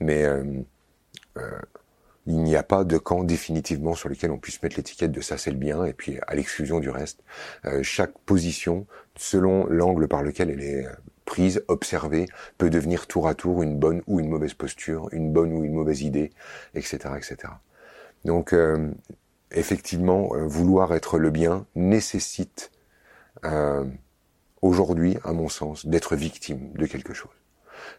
[0.00, 0.42] Mais euh,
[1.38, 1.50] euh,
[2.26, 5.38] il n'y a pas de camp définitivement sur lequel on puisse mettre l'étiquette de ça
[5.38, 7.20] c'est le bien et puis à l'exclusion du reste.
[7.82, 10.86] chaque position, selon l'angle par lequel elle est
[11.24, 12.26] prise, observée,
[12.58, 15.72] peut devenir tour à tour une bonne ou une mauvaise posture, une bonne ou une
[15.72, 16.30] mauvaise idée,
[16.74, 17.54] etc., etc.
[18.24, 18.54] Donc
[19.52, 22.70] effectivement, euh, vouloir être le bien nécessite
[23.44, 23.84] euh,
[24.62, 27.30] aujourd'hui, à mon sens, d'être victime de quelque chose.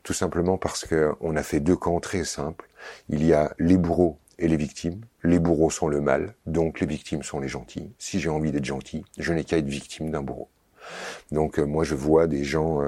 [0.03, 2.69] Tout simplement parce qu'on a fait deux camps très simples.
[3.09, 5.01] Il y a les bourreaux et les victimes.
[5.23, 7.91] Les bourreaux sont le mal, donc les victimes sont les gentils.
[7.97, 10.49] Si j'ai envie d'être gentil, je n'ai qu'à être victime d'un bourreau.
[11.31, 12.81] Donc euh, moi je vois des gens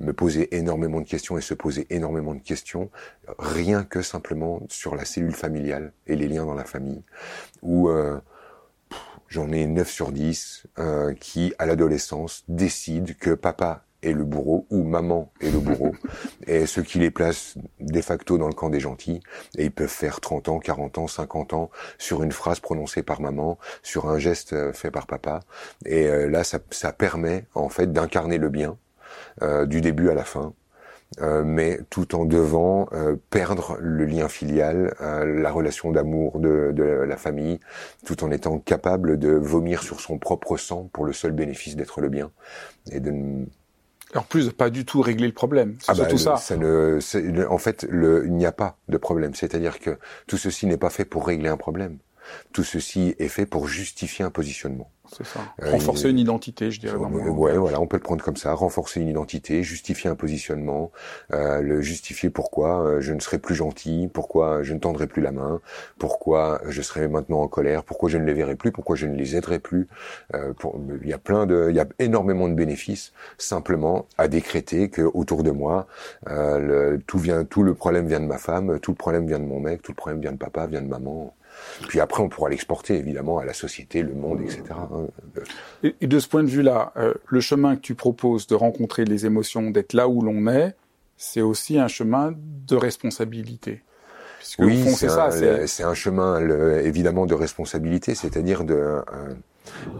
[0.00, 2.90] me poser énormément de questions et se poser énormément de questions,
[3.38, 7.02] rien que simplement sur la cellule familiale et les liens dans la famille,
[7.62, 8.18] où euh,
[9.28, 14.68] j'en ai 9 sur 10 euh, qui, à l'adolescence, décident que papa est le bourreau
[14.70, 15.92] ou maman est le bourreau,
[16.46, 19.20] et ce qui les place de facto dans le camp des gentils,
[19.56, 23.20] et ils peuvent faire 30 ans, 40 ans, 50 ans sur une phrase prononcée par
[23.20, 25.40] maman, sur un geste euh, fait par papa,
[25.84, 28.78] et là ça, ça permet en fait d'incarner le bien,
[29.42, 30.52] euh, du début à la fin.
[31.22, 36.82] Euh, mais tout en devant euh, perdre le lien filial, la relation d'amour de, de,
[36.82, 37.60] la famille,
[38.04, 42.02] tout en étant capable de vomir sur son propre sang pour le seul bénéfice d'être
[42.02, 42.30] le bien
[42.92, 43.46] et de
[44.14, 45.76] en plus, pas du tout régler le problème.
[45.80, 46.36] C'est ah bah, ça.
[46.36, 46.98] ça ne,
[47.46, 49.34] en fait, le, il n'y a pas de problème.
[49.34, 51.98] C'est-à-dire que tout ceci n'est pas fait pour régler un problème.
[52.52, 54.90] Tout ceci est fait pour justifier un positionnement.
[55.16, 55.40] C'est ça.
[55.62, 56.94] Euh, renforcer une identité, je dirais.
[56.94, 58.52] Euh, ouais, voilà, on peut le prendre comme ça.
[58.52, 60.90] Renforcer une identité, justifier un positionnement,
[61.32, 65.22] euh, le justifier pourquoi euh, je ne serai plus gentil, pourquoi je ne tendrai plus
[65.22, 65.60] la main,
[65.98, 69.14] pourquoi je serai maintenant en colère, pourquoi je ne les verrai plus, pourquoi je ne
[69.14, 69.88] les aiderai plus.
[70.34, 74.28] Euh, pour, il y a plein de, il y a énormément de bénéfices simplement à
[74.28, 75.86] décréter que autour de moi,
[76.26, 79.44] le, tout vient, tout le problème vient de ma femme, tout le problème vient de
[79.44, 81.34] mon mec, tout le problème vient de papa, vient de maman.
[81.88, 84.62] Puis après, on pourra l'exporter évidemment à la société, le monde, etc.
[84.70, 85.06] Hein.
[85.82, 89.26] Et, de ce point de vue-là, euh, le chemin que tu proposes de rencontrer les
[89.26, 90.74] émotions, d'être là où l'on est,
[91.18, 93.82] c'est aussi un chemin de responsabilité.
[94.58, 95.08] oui, c'est
[95.82, 96.40] un, un, chemin
[96.80, 99.34] évidemment de responsabilité, c'est-à-dire de euh,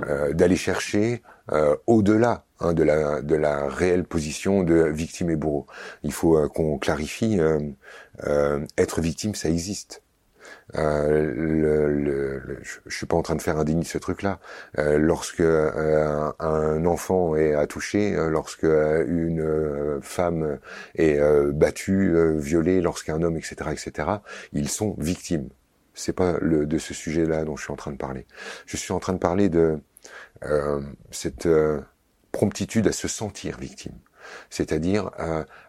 [0.08, 5.36] euh, d'aller chercher euh, au-delà hein, de, la, de la réelle position de victime et
[5.36, 5.66] bourreau.
[6.04, 7.38] Il faut qu'on clarifie,
[8.78, 10.02] être victime, ça existe.
[10.76, 14.38] Euh, le, le, je, suis pas en train de faire de ce truc-là.
[14.78, 20.58] Euh, lorsque euh, un enfant est attouché, lorsque une femme
[20.94, 21.20] est
[21.52, 24.08] battue, violée, lorsqu'un homme, etc., etc.,
[24.52, 25.48] ils sont victimes.
[25.94, 28.26] C'est pas le, de ce sujet-là dont je suis en train de parler.
[28.66, 29.78] Je suis en train de parler de
[31.10, 31.48] cette
[32.32, 33.94] promptitude à se sentir victime
[34.50, 35.10] c'est-à-dire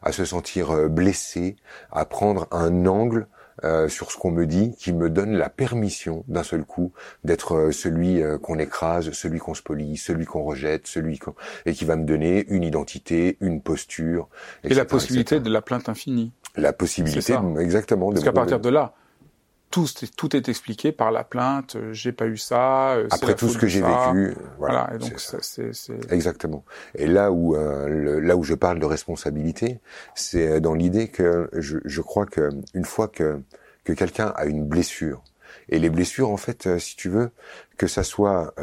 [0.01, 1.55] à se sentir blessé,
[1.93, 3.27] à prendre un angle
[3.63, 6.91] euh, sur ce qu'on me dit qui me donne la permission d'un seul coup
[7.23, 11.19] d'être euh, celui euh, qu'on écrase, celui qu'on spolie, celui qu'on rejette, celui
[11.65, 14.29] et qui va me donner une identité, une posture.
[14.63, 16.31] et la possibilité de la plainte infinie.
[16.55, 18.11] La possibilité, exactement.
[18.11, 18.93] Parce qu'à partir de là,
[19.69, 21.75] tout, tout est expliqué par la plainte.
[21.75, 22.93] Euh, j'ai pas eu ça.
[22.93, 24.89] Euh, Après tout ce que j'ai vécu, voilà.
[24.93, 26.63] et donc c'est exactement.
[26.95, 29.79] Et là où euh, là où je parle de responsabilité,
[30.15, 33.41] c'est dans l'idée que je, je crois que une fois que
[33.83, 35.23] que quelqu'un a une blessure,
[35.69, 37.31] et les blessures, en fait, si tu veux,
[37.77, 38.53] que ça soit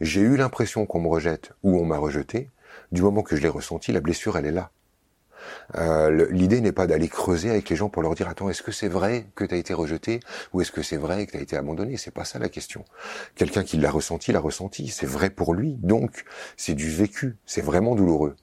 [0.00, 2.48] j'ai eu l'impression qu'on me rejette ou on m'a rejeté,
[2.92, 4.70] du moment que je l'ai ressenti, la blessure, elle est là.
[5.76, 8.72] Euh, L'idée n'est pas d'aller creuser avec les gens pour leur dire attends est-ce que
[8.72, 10.20] c'est vrai que tu as été rejeté
[10.52, 11.96] ou est-ce que c'est vrai que tu as été abandonné?
[11.96, 12.84] C'est pas ça la question.
[13.34, 15.74] Quelqu'un qui l'a ressenti l'a ressenti, c'est vrai pour lui.
[15.80, 16.24] Donc
[16.56, 18.36] c'est du vécu, c'est vraiment douloureux.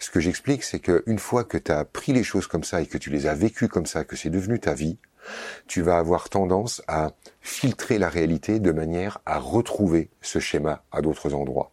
[0.00, 2.86] Ce que j'explique, c'est qu'une fois que tu as pris les choses comme ça et
[2.86, 4.98] que tu les as vécues comme ça, que c'est devenu ta vie,
[5.66, 11.02] tu vas avoir tendance à filtrer la réalité de manière à retrouver ce schéma à
[11.02, 11.70] d'autres endroits.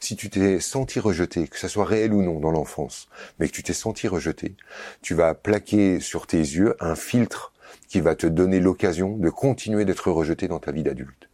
[0.00, 3.52] Si tu t'es senti rejeté, que ça soit réel ou non dans l'enfance, mais que
[3.52, 4.56] tu t'es senti rejeté,
[5.02, 7.52] tu vas plaquer sur tes yeux un filtre
[7.88, 11.28] qui va te donner l'occasion de continuer d'être rejeté dans ta vie d'adulte,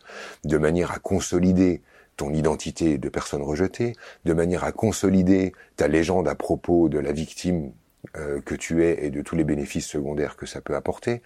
[0.45, 1.83] de manière à consolider
[2.17, 7.13] ton identité de personne rejetée, de manière à consolider ta légende à propos de la
[7.13, 7.73] victime
[8.17, 11.23] euh, que tu es et de tous les bénéfices secondaires que ça peut apporter.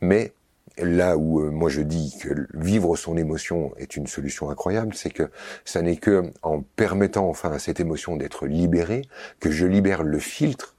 [0.00, 0.32] Mais
[0.78, 5.10] là où euh, moi je dis que vivre son émotion est une solution incroyable, c'est
[5.10, 5.30] que
[5.64, 9.02] ça n'est que en permettant enfin à cette émotion d'être libérée
[9.40, 10.76] que je libère le filtre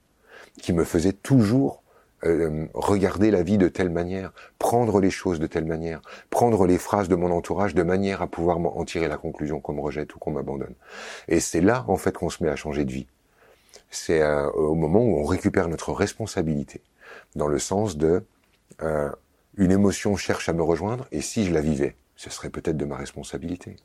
[0.62, 1.82] qui me faisait toujours
[2.24, 6.78] euh, regarder la vie de telle manière, prendre les choses de telle manière, prendre les
[6.78, 10.14] phrases de mon entourage de manière à pouvoir en tirer la conclusion qu'on me rejette
[10.14, 10.76] ou qu'on m'abandonne.
[11.28, 13.08] Et c'est là en fait qu'on se met à changer de vie
[13.92, 16.82] c'est euh, au moment où on récupère notre responsabilité,
[17.36, 18.24] dans le sens de
[18.82, 19.10] euh,
[19.58, 22.86] une émotion cherche à me rejoindre, et si je la vivais, ce serait peut-être de
[22.86, 23.76] ma responsabilité.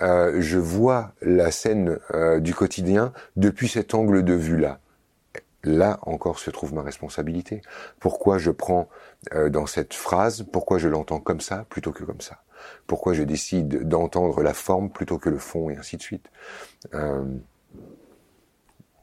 [0.00, 1.98] Euh, je vois la scène
[2.38, 4.78] du quotidien depuis cet angle de vue-là.
[5.64, 7.62] Là encore se trouve ma responsabilité.
[8.00, 8.88] Pourquoi je prends
[9.48, 12.42] dans cette phrase, pourquoi je l'entends comme ça plutôt que comme ça?
[12.86, 16.28] Pourquoi je décide d'entendre la forme plutôt que le fond et ainsi de suite
[16.92, 17.22] sais,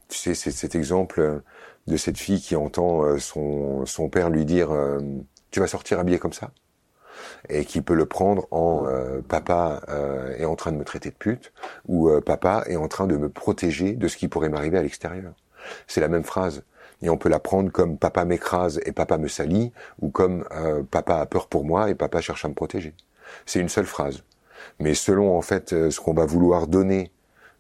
[0.10, 1.41] c'est cet exemple
[1.89, 5.00] de cette fille qui entend euh, son, son père lui dire euh,
[5.52, 6.52] Tu vas sortir habillé comme ça?»
[7.50, 9.82] et qui peut le prendre en euh, papa
[10.38, 11.52] est en train de me traiter de pute
[11.86, 15.34] ou papa est en train de me protéger de ce qui pourrait m'arriver à l'extérieur.
[15.86, 16.63] C'est la même phrase.
[17.02, 20.45] Et on peut la prendre comme papa m'écrase et papa me salit ou comme
[20.91, 22.93] papa a peur pour moi et papa cherche à me protéger.
[23.45, 24.24] C'est une seule phrase.
[24.80, 27.12] Mais selon en fait ce qu'on va vouloir donner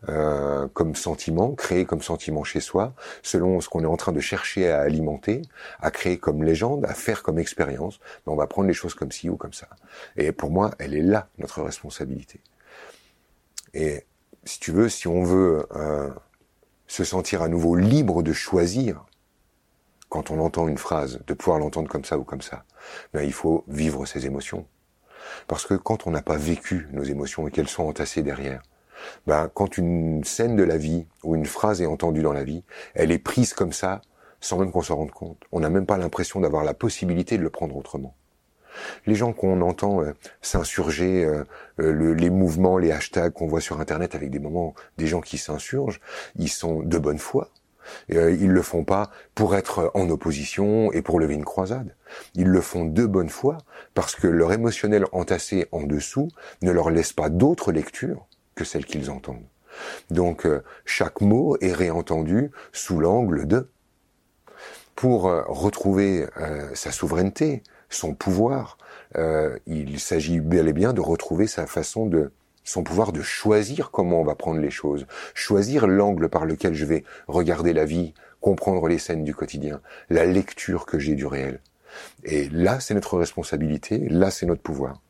[0.07, 4.21] euh, comme sentiment, créer comme sentiment chez soi, selon ce qu'on est en train de
[4.21, 5.41] chercher à alimenter,
[5.81, 7.99] à créer comme légende, à faire comme expérience.
[8.25, 9.67] on va prendre les choses comme ci ou comme ça.
[10.15, 12.39] Et pour moi, elle est là notre responsabilité.
[13.73, 14.05] Et
[14.45, 16.09] si tu veux, si on veut euh,
[16.87, 19.05] se sentir à nouveau libre de choisir,
[20.07, 22.63] quand on entend une phrase, de pouvoir l'entendre comme ça ou comme ça,
[23.13, 24.65] ben, il faut vivre ses émotions.
[25.47, 28.63] Parce que quand on n'a pas vécu nos émotions et qu'elles sont entassées derrière,
[29.27, 32.63] ben, quand une scène de la vie ou une phrase est entendue dans la vie,
[32.93, 34.01] elle est prise comme ça,
[34.41, 35.43] sans même qu'on s'en rende compte.
[35.51, 38.15] On n'a même pas l'impression d'avoir la possibilité de le prendre autrement.
[39.05, 41.43] Les gens qu'on entend euh, s'insurger, euh,
[41.79, 45.37] euh, les mouvements, les hashtags qu'on voit sur Internet avec des moments, des gens qui
[45.37, 45.99] s'insurgent,
[46.35, 47.49] ils sont de bonne foi.
[48.07, 51.95] Et, ils le font pas pour être en opposition et pour lever une croisade.
[52.35, 53.57] Ils le font de bonne foi
[53.95, 56.29] parce que leur émotionnel entassé en dessous
[56.61, 58.27] ne leur laisse pas d'autre lecture
[58.59, 59.47] que celle qu'ils entendent.
[60.09, 63.69] Donc euh, chaque mot est réentendu sous l'angle de.
[64.95, 68.77] Pour euh, retrouver euh, sa souveraineté, son pouvoir.
[69.65, 72.31] Il s'agit bel et bien de retrouver sa façon de
[72.63, 76.85] son pouvoir de choisir comment on va prendre les choses, choisir l'angle par lequel je
[76.85, 79.81] vais regarder la vie, comprendre les scènes du quotidien,
[80.11, 81.59] la lecture que j'ai du réel.
[82.23, 85.01] Et là, c'est notre responsabilité, là, c'est notre pouvoir.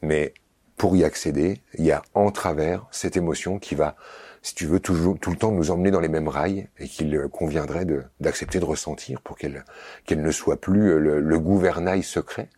[0.00, 0.32] Mais
[0.80, 3.96] pour y accéder, il y a en travers cette émotion qui va,
[4.40, 7.28] si tu veux, toujours, tout le temps nous emmener dans les mêmes rails et qu'il
[7.30, 7.86] conviendrait
[8.18, 9.66] d'accepter de, ressentir pour qu'elle
[10.06, 12.48] qu'elle ne soit plus le, gouvernail secret,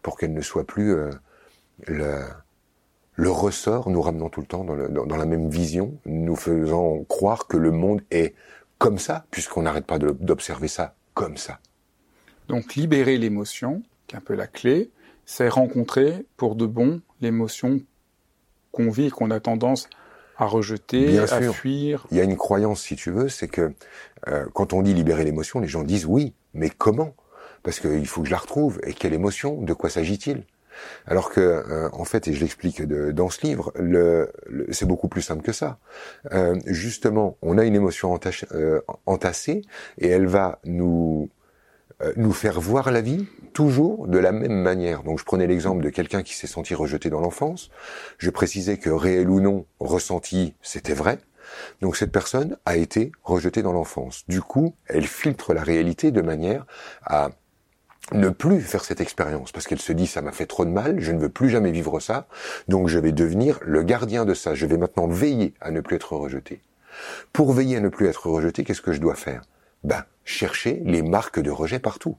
[0.00, 1.10] pour qu'elle ne soit plus euh,
[1.86, 2.22] le,
[3.16, 7.48] le ressort nous ramenant tout le temps dans, dans, la même vision, nous faisant croire
[7.48, 8.34] que le monde est
[8.78, 11.58] comme ça, puisqu'on n'arrête pas d'observer ça comme ça.
[12.48, 14.90] Donc libérer l'émotion, qui est un peu la clé,
[15.26, 17.80] c'est rencontrer pour de bon l'émotion
[18.72, 19.88] qu'on vit qu'on a tendance
[20.36, 22.06] à rejeter, à fuir.
[22.10, 23.72] Il y a une croyance, si tu veux, c'est que
[24.28, 27.14] euh, quand on dit libérer l'émotion, les gens disent oui, mais comment?
[27.64, 28.80] Parce qu'il faut que je la retrouve.
[28.84, 29.60] Et quelle émotion?
[29.60, 30.44] De quoi s'agit-il?
[31.06, 34.30] Alors que, euh, en fait, et je l'explique dans ce livre, le,
[34.70, 35.78] c'est beaucoup plus simple que ça.
[36.32, 38.18] Euh, justement, on a une émotion
[38.52, 39.62] euh, entassée
[39.98, 41.30] et elle va nous
[42.16, 45.02] nous faire voir la vie toujours de la même manière.
[45.02, 47.70] Donc je prenais l'exemple de quelqu'un qui s'est senti rejeté dans l'enfance.
[48.18, 51.18] Je précisais que réel ou non, ressenti, c'était vrai.
[51.80, 54.24] Donc cette personne a été rejetée dans l'enfance.
[54.28, 56.66] Du coup, elle filtre la réalité de manière
[57.04, 57.30] à
[58.12, 61.00] ne plus faire cette expérience parce qu'elle se dit ça m'a fait trop de mal,
[61.00, 62.26] je ne veux plus jamais vivre ça,
[62.66, 65.96] donc je vais devenir le gardien de ça, je vais maintenant veiller à ne plus
[65.96, 66.62] être rejeté.
[67.32, 69.42] Pour veiller à ne plus être rejeté, qu'est-ce que je dois faire?
[69.84, 72.16] Ben, chercher les marques de rejet partout.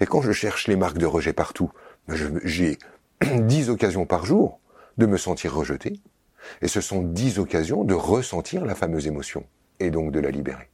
[0.00, 1.70] Et quand je cherche les marques de rejet partout,
[2.06, 2.78] ben j'ai
[3.40, 4.60] dix occasions par jour
[4.98, 6.00] de me sentir rejeté,
[6.62, 9.44] et ce sont dix occasions de ressentir la fameuse émotion,
[9.80, 10.70] et donc de la libérer.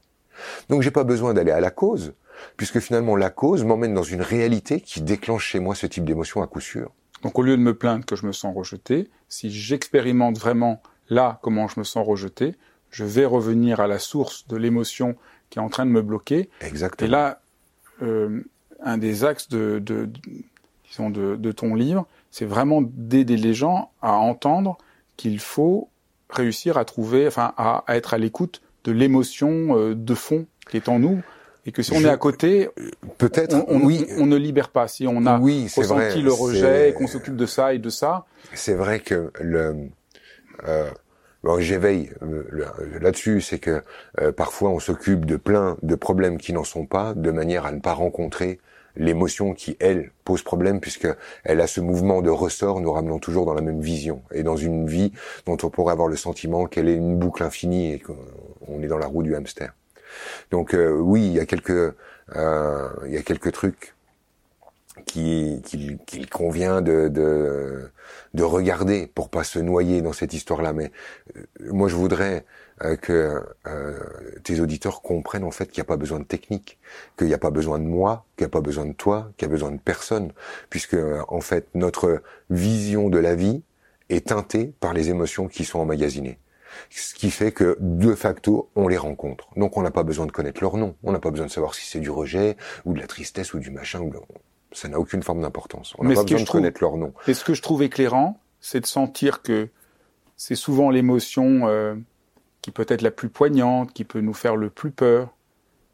[0.69, 2.13] Donc j'ai pas besoin d'aller à la cause,
[2.57, 6.43] puisque finalement la cause m'emmène dans une réalité qui déclenche chez moi ce type d'émotion
[6.43, 6.93] à coup sûr.
[7.23, 11.39] Donc au lieu de me plaindre que je me sens rejeté, si j'expérimente vraiment là
[11.43, 12.55] comment je me sens rejeté,
[12.91, 15.17] je vais revenir à la source de l'émotion
[15.55, 16.51] qui est en train de me bloquer.
[16.63, 17.07] Exactement.
[17.07, 17.41] Et là,
[18.03, 18.41] euh,
[18.83, 20.11] un des axes de, de,
[20.91, 24.79] disons de, de ton livre, c'est vraiment d'aider les gens à entendre
[25.17, 25.91] qu'il faut
[26.29, 30.77] réussir à trouver, enfin, à, à être à l'écoute de l'émotion euh, de fond qui
[30.77, 31.23] est en nous
[31.67, 32.69] et que si on est à côté,
[33.19, 34.89] peut-être, on, oui, on, ne libère pas.
[34.89, 38.27] Si on a oui, ressenti le rejet, qu'on s'occupe de ça et de ça.
[38.55, 39.89] C'est vrai que le
[40.67, 40.91] euh,
[41.45, 42.43] bon, j'éveille euh,
[43.01, 43.83] là-dessus, c'est que
[44.21, 47.73] euh, parfois on s'occupe de plein de problèmes qui n'en sont pas, de manière à
[47.73, 48.59] ne pas rencontrer
[48.97, 51.09] l'émotion qui elle pose problème puisque
[51.43, 54.57] elle a ce mouvement de ressort nous ramenant toujours dans la même vision et dans
[54.57, 55.13] une vie
[55.47, 58.99] dont on pourrait avoir le sentiment qu'elle est une boucle infinie et qu'on est dans
[58.99, 59.75] la roue du hamster.
[60.51, 61.95] Donc euh, oui, il y a quelques
[62.37, 63.94] euh, il y a quelques trucs
[65.07, 67.91] qu'il qui, convient de, de,
[68.35, 70.73] de regarder pour pas se noyer dans cette histoire-là.
[70.73, 70.93] Mais
[71.37, 71.43] euh,
[71.73, 72.45] moi, je voudrais
[73.03, 73.41] que
[74.43, 76.81] tes auditeurs comprennent en fait qu'il n'y a pas besoin de technique,
[77.17, 79.47] qu'il n'y a pas besoin de moi, qu'il n'y a pas besoin de toi, qu'il
[79.47, 80.33] n'y a besoin de personne,
[80.71, 80.97] puisque
[81.29, 82.21] en fait notre
[82.51, 83.63] vision de la vie
[84.11, 86.41] est teintée par les émotions qui sont emmagasinées
[86.91, 89.49] ce qui fait que de facto on les rencontre.
[89.57, 91.75] Donc on n'a pas besoin de connaître leur nom, on n'a pas besoin de savoir
[91.75, 94.01] si c'est du rejet ou de la tristesse ou du machin.
[94.75, 95.95] Ça n'a aucune forme d'importance.
[95.99, 97.15] On n'a pas besoin de connaître leur nom.
[97.27, 99.69] Et ce que je trouve éclairant, c'est de sentir que
[100.37, 101.95] c'est souvent l'émotion euh,
[102.61, 105.35] qui peut être la plus poignante, qui peut nous faire le plus peur,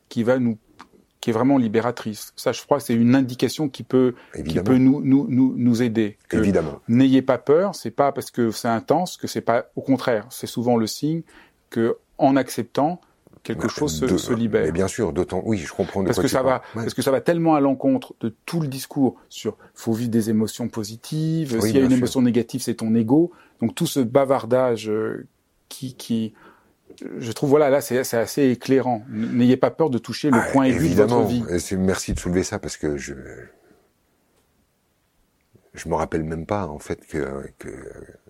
[0.08, 0.58] qui va nous
[1.20, 2.32] qui est vraiment libératrice.
[2.34, 6.16] Ça, je crois, c'est une indication qui peut, qui peut nous, nous, nous, nous aider.
[6.32, 6.80] Évidemment.
[6.88, 7.74] N'ayez pas peur.
[7.74, 11.22] C'est pas parce que c'est intense que c'est pas, au contraire, c'est souvent le signe
[11.68, 13.02] que, en acceptant,
[13.42, 14.64] quelque bah, chose se, se, libère.
[14.64, 16.02] Mais bien sûr, d'autant, oui, je comprends.
[16.02, 18.68] De parce que ça va, parce que ça va tellement à l'encontre de tout le
[18.68, 21.60] discours sur faut vivre des émotions positives.
[21.60, 23.32] S'il y a une émotion négative, c'est ton ego.
[23.60, 25.26] Donc tout ce bavardage euh,
[25.68, 26.34] qui, qui,
[27.18, 29.04] je trouve voilà là c'est assez éclairant.
[29.10, 31.44] N'ayez pas peur de toucher le ah, point aigu de votre vie.
[31.78, 33.14] Merci de soulever ça parce que je
[35.72, 37.44] je me rappelle même pas en fait que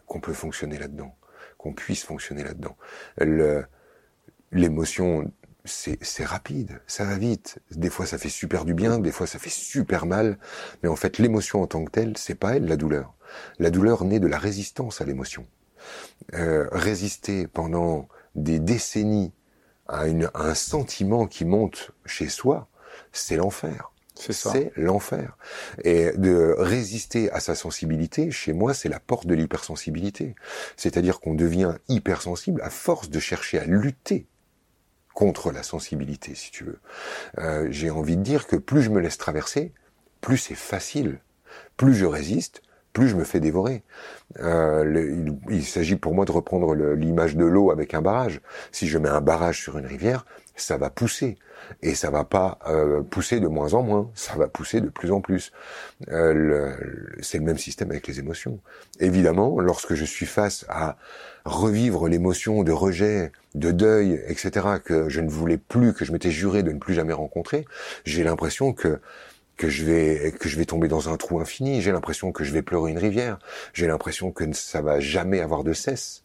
[0.07, 1.15] qu'on peut fonctionner là-dedans,
[1.57, 2.77] qu'on puisse fonctionner là-dedans.
[4.53, 5.31] L'émotion
[5.65, 7.59] c'est rapide, ça va vite.
[7.71, 10.39] Des fois ça fait super du bien, des fois ça fait super mal,
[10.83, 13.15] mais en fait l'émotion en tant que telle, c'est pas elle la douleur.
[13.59, 15.47] La douleur naît de la résistance à l'émotion.
[16.35, 19.33] Euh, résister pendant des décennies
[19.87, 22.69] à, une, un sentiment qui monte chez soi,
[23.13, 23.93] c'est l'enfer.
[24.15, 25.39] C'est l'enfer.
[25.83, 30.35] Et de résister à sa sensibilité, chez moi, c'est la porte de l'hypersensibilité.
[30.77, 34.27] C'est-à-dire qu'on devient hypersensible à force de chercher à lutter
[35.15, 36.79] contre la sensibilité, si tu veux.
[37.39, 39.73] Euh, J'ai envie de dire que plus je me laisse traverser,
[40.21, 41.21] plus c'est facile.
[41.77, 43.83] Plus je résiste, plus je me fais dévorer.
[44.41, 48.41] Euh, il, s'agit pour moi de reprendre l'image de l'eau avec un barrage.
[48.73, 50.27] Si je mets un barrage sur une rivière,
[50.63, 51.39] ça va pousser.
[51.83, 55.13] Et ça va pas euh, pousser de moins en moins, ça va pousser de plus
[55.13, 55.53] en plus.
[56.09, 56.75] Euh,
[57.21, 58.59] c'est le même système avec les émotions.
[58.99, 60.97] Évidemment, lorsque je suis face à
[61.45, 66.31] revivre l'émotion de rejet, de deuil, etc., que je ne voulais plus, que je m'étais
[66.31, 67.65] juré de ne plus jamais rencontrer,
[68.05, 69.01] j'ai l'impression que
[69.57, 71.83] que je vais que je vais tomber dans un trou infini.
[71.83, 73.39] J'ai l'impression que je vais pleurer une rivière.
[73.75, 76.23] J'ai l'impression que ça va jamais avoir de cesse.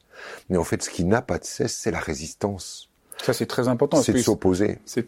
[0.49, 2.89] Mais en fait, ce qui n'a pas de cesse, c'est la résistance.
[3.21, 3.97] Ça, c'est très important.
[3.97, 4.79] C'est de s'opposer.
[4.85, 5.07] C'est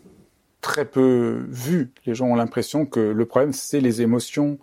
[0.61, 1.91] très peu vu.
[2.05, 4.57] Les gens ont l'impression que le problème, c'est les émotions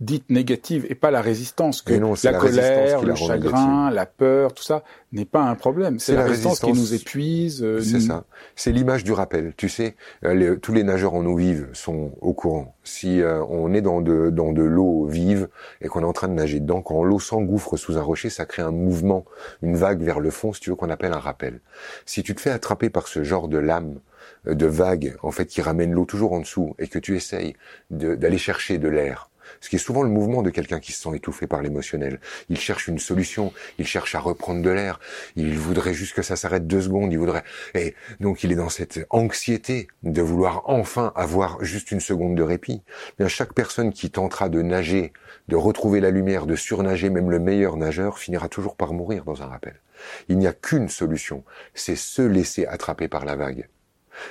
[0.00, 4.82] dite négative et pas la résistance que la, colère, le chagrin, la peur, tout ça
[5.12, 5.98] n'est pas un problème.
[5.98, 7.62] C'est la, résistance, qui nous épuise.
[7.62, 8.24] Euh, c'est ça.
[8.56, 9.52] C'est l'image du rappel.
[9.56, 12.74] Tu sais, euh, tous les nageurs en eau vive sont au courant.
[12.82, 15.48] Si euh, on est dans de dans de l'eau vive
[15.82, 18.46] et qu'on est en train de nager dedans, quand l'eau s'engouffre sous un rocher, ça
[18.46, 19.26] crée un mouvement,
[19.62, 21.60] une vague vers le fond, si tu veux, qu'on appelle un rappel.
[22.06, 24.00] Si tu te fais attraper par ce genre de lame
[24.46, 27.54] de vague, en fait, qui ramène l'eau toujours en dessous, et que tu essayes
[27.90, 29.29] d'aller chercher de l'air,
[29.60, 32.20] ce qui est souvent le mouvement de quelqu'un qui se sent étouffé par l'émotionnel.
[32.48, 35.00] Il cherche une solution, il cherche à reprendre de l'air,
[35.36, 37.44] il voudrait juste que ça s'arrête deux secondes, il voudrait...
[37.74, 42.42] Et donc il est dans cette anxiété de vouloir enfin avoir juste une seconde de
[42.42, 42.82] répit.
[43.18, 45.12] Bien, chaque personne qui tentera de nager,
[45.48, 49.42] de retrouver la lumière, de surnager, même le meilleur nageur, finira toujours par mourir dans
[49.42, 49.80] un rappel.
[50.28, 51.44] Il n'y a qu'une solution,
[51.74, 53.68] c'est se laisser attraper par la vague.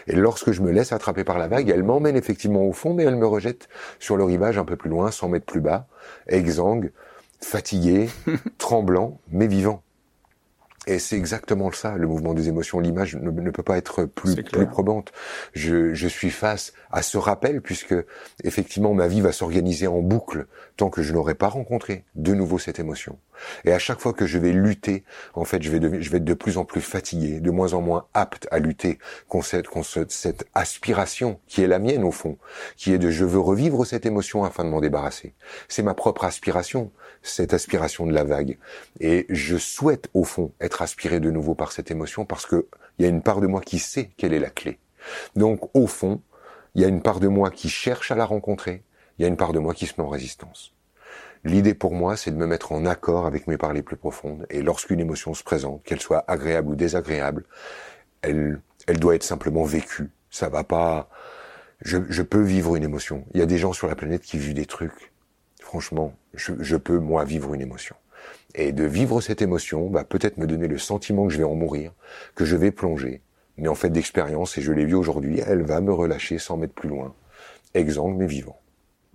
[0.07, 3.03] Et lorsque je me laisse attraper par la vague, elle m'emmène effectivement au fond, mais
[3.03, 3.69] elle me rejette
[3.99, 5.87] sur le rivage un peu plus loin, 100 mètres plus bas,
[6.27, 6.91] exsangue,
[7.41, 8.09] fatigué,
[8.57, 9.83] tremblant, mais vivant.
[10.87, 12.79] Et c'est exactement ça, le mouvement des émotions.
[12.79, 15.11] L'image ne, peut pas être plus, plus probante.
[15.53, 17.93] Je, je, suis face à ce rappel puisque
[18.43, 22.57] effectivement ma vie va s'organiser en boucle tant que je n'aurai pas rencontré de nouveau
[22.57, 23.19] cette émotion.
[23.65, 26.25] Et à chaque fois que je vais lutter, en fait, je vais, je vais être
[26.25, 30.47] de plus en plus fatigué, de moins en moins apte à lutter contre cette, cette
[30.53, 32.37] aspiration qui est la mienne au fond,
[32.77, 35.33] qui est de je veux revivre cette émotion afin de m'en débarrasser.
[35.67, 38.57] C'est ma propre aspiration, cette aspiration de la vague.
[38.99, 42.67] Et je souhaite au fond être aspiré de nouveau par cette émotion parce que
[42.97, 44.77] il y a une part de moi qui sait quelle est la clé.
[45.35, 46.21] Donc au fond,
[46.75, 48.83] il y a une part de moi qui cherche à la rencontrer,
[49.17, 50.73] il y a une part de moi qui se met en résistance.
[51.45, 54.45] L'idée pour moi, c'est de me mettre en accord avec mes parts les plus profondes.
[54.49, 57.45] Et lorsqu'une émotion se présente, qu'elle soit agréable ou désagréable,
[58.21, 58.61] elle,
[58.99, 60.09] doit être simplement vécue.
[60.29, 61.09] Ça va pas.
[61.81, 63.23] Je, peux vivre une émotion.
[63.33, 65.13] Il y a des gens sur la planète qui vivent des trucs.
[65.61, 67.95] Franchement, je, peux moi vivre une émotion.
[68.55, 71.55] Et de vivre cette émotion va peut-être me donner le sentiment que je vais en
[71.55, 71.93] mourir,
[72.35, 73.21] que je vais plonger.
[73.57, 76.73] Mais en fait d'expérience, et je l'ai vu aujourd'hui, elle va me relâcher sans mettre
[76.73, 77.13] plus loin.
[77.73, 78.59] Exsangue mais vivant.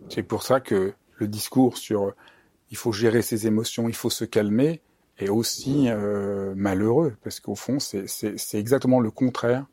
[0.08, 0.94] C'est pour ça que
[1.24, 2.14] le discours sur
[2.70, 4.80] il faut gérer ses émotions, il faut se calmer,
[5.18, 9.66] est aussi euh, malheureux, parce qu'au fond, c'est exactement le contraire.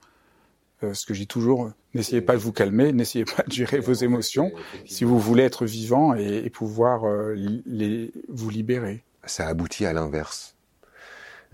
[0.84, 3.94] Euh, ce que j'ai toujours, n'essayez pas de vous calmer, n'essayez pas de gérer vos
[3.94, 4.52] émotions,
[4.86, 7.34] si vous voulez être vivant et, pouvoir euh,
[7.66, 9.04] les, vous libérer.
[9.26, 10.56] Ça aboutit à l'inverse.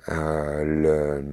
[0.07, 1.23] Le...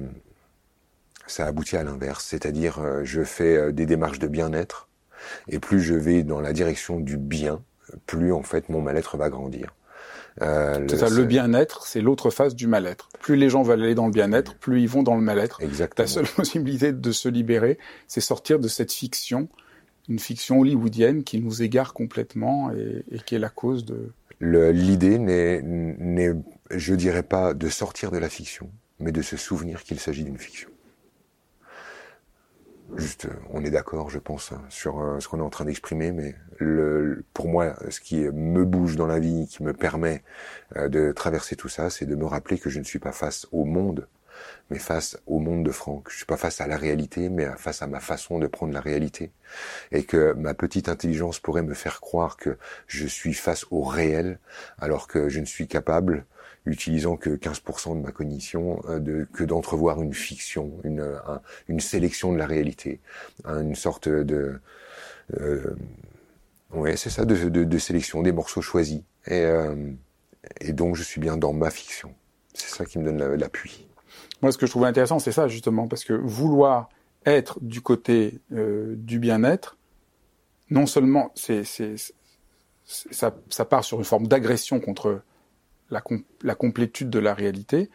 [1.26, 4.88] Ça aboutit à l'inverse, c'est-à-dire je fais des démarches de bien-être,
[5.48, 7.62] et plus je vais dans la direction du bien,
[8.06, 9.74] plus en fait mon mal-être va grandir.
[10.42, 13.08] Euh, c'est ça, le bien-être, c'est l'autre face du mal-être.
[13.20, 15.62] Plus les gens veulent aller dans le bien-être, plus ils vont dans le mal-être.
[15.62, 16.04] Exactement.
[16.04, 17.78] La seule possibilité de se libérer,
[18.08, 19.48] c'est sortir de cette fiction,
[20.08, 24.12] une fiction hollywoodienne qui nous égare complètement et, et qui est la cause de...
[24.40, 26.34] L'idée n'est,
[26.70, 28.68] je dirais pas de sortir de la fiction,
[28.98, 30.68] mais de se souvenir qu'il s'agit d'une fiction.
[32.96, 36.12] Juste, on est d'accord, je pense, hein, sur euh, ce qu'on est en train d'exprimer,
[36.12, 40.22] mais le, pour moi, ce qui me bouge dans la vie, qui me permet
[40.76, 43.46] euh, de traverser tout ça, c'est de me rappeler que je ne suis pas face
[43.50, 44.06] au monde,
[44.70, 46.08] mais face au monde de Franck.
[46.10, 48.80] Je suis pas face à la réalité, mais face à ma façon de prendre la
[48.80, 49.32] réalité.
[49.90, 54.38] Et que ma petite intelligence pourrait me faire croire que je suis face au réel,
[54.78, 56.26] alors que je ne suis capable
[56.66, 61.04] utilisant que 15% de ma cognition, euh, que d'entrevoir une fiction, une,
[61.68, 63.00] une sélection de la réalité,
[63.46, 64.60] une sorte de...
[65.40, 65.74] Euh,
[66.72, 69.00] ouais, c'est ça, de, de, sélection, des morceaux choisis.
[69.26, 69.92] Et, euh,
[70.60, 72.14] et donc je suis bien dans ma fiction.
[72.52, 73.86] C'est ça qui me donne l'appui.
[74.42, 76.88] Moi, ce que je trouve intéressant, c'est ça justement, parce que vouloir
[77.24, 79.76] être du côté euh, du bien-être,
[80.70, 81.64] non seulement c'est,
[82.84, 85.22] ça, ça part sur une forme d'agression contre
[86.42, 87.90] la, complétude de la réalité,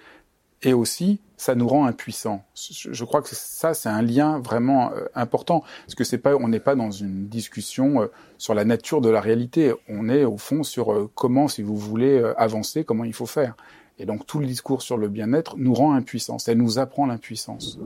[0.61, 2.43] et aussi ça nous rend impuissants.
[2.53, 6.49] Je crois que ça, c'est un lien vraiment euh, important, parce que c'est pas, on
[6.49, 9.73] n'est pas dans une discussion euh, sur la nature de la réalité.
[9.87, 13.55] On est au fond sur euh, comment, si vous voulez avancer, comment il faut faire.
[13.99, 16.39] Et donc tout le discours sur le bien-être nous rend impuissants.
[16.39, 17.79] Ça nous apprend l'impuissance.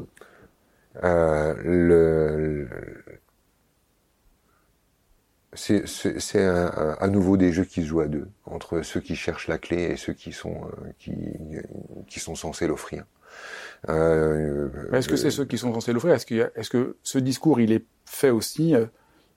[1.01, 2.68] Le,
[5.56, 9.58] c'est à nouveau des jeux qui se jouent à deux entre ceux qui cherchent la
[9.58, 10.62] clé et ceux qui sont
[10.99, 11.14] qui,
[12.08, 13.06] qui sont censés l'offrir.
[13.89, 16.14] Euh, est-ce que c'est ceux qui sont censés l'offrir?
[16.14, 18.86] Est-ce que, est que ce discours, il est fait aussi, euh,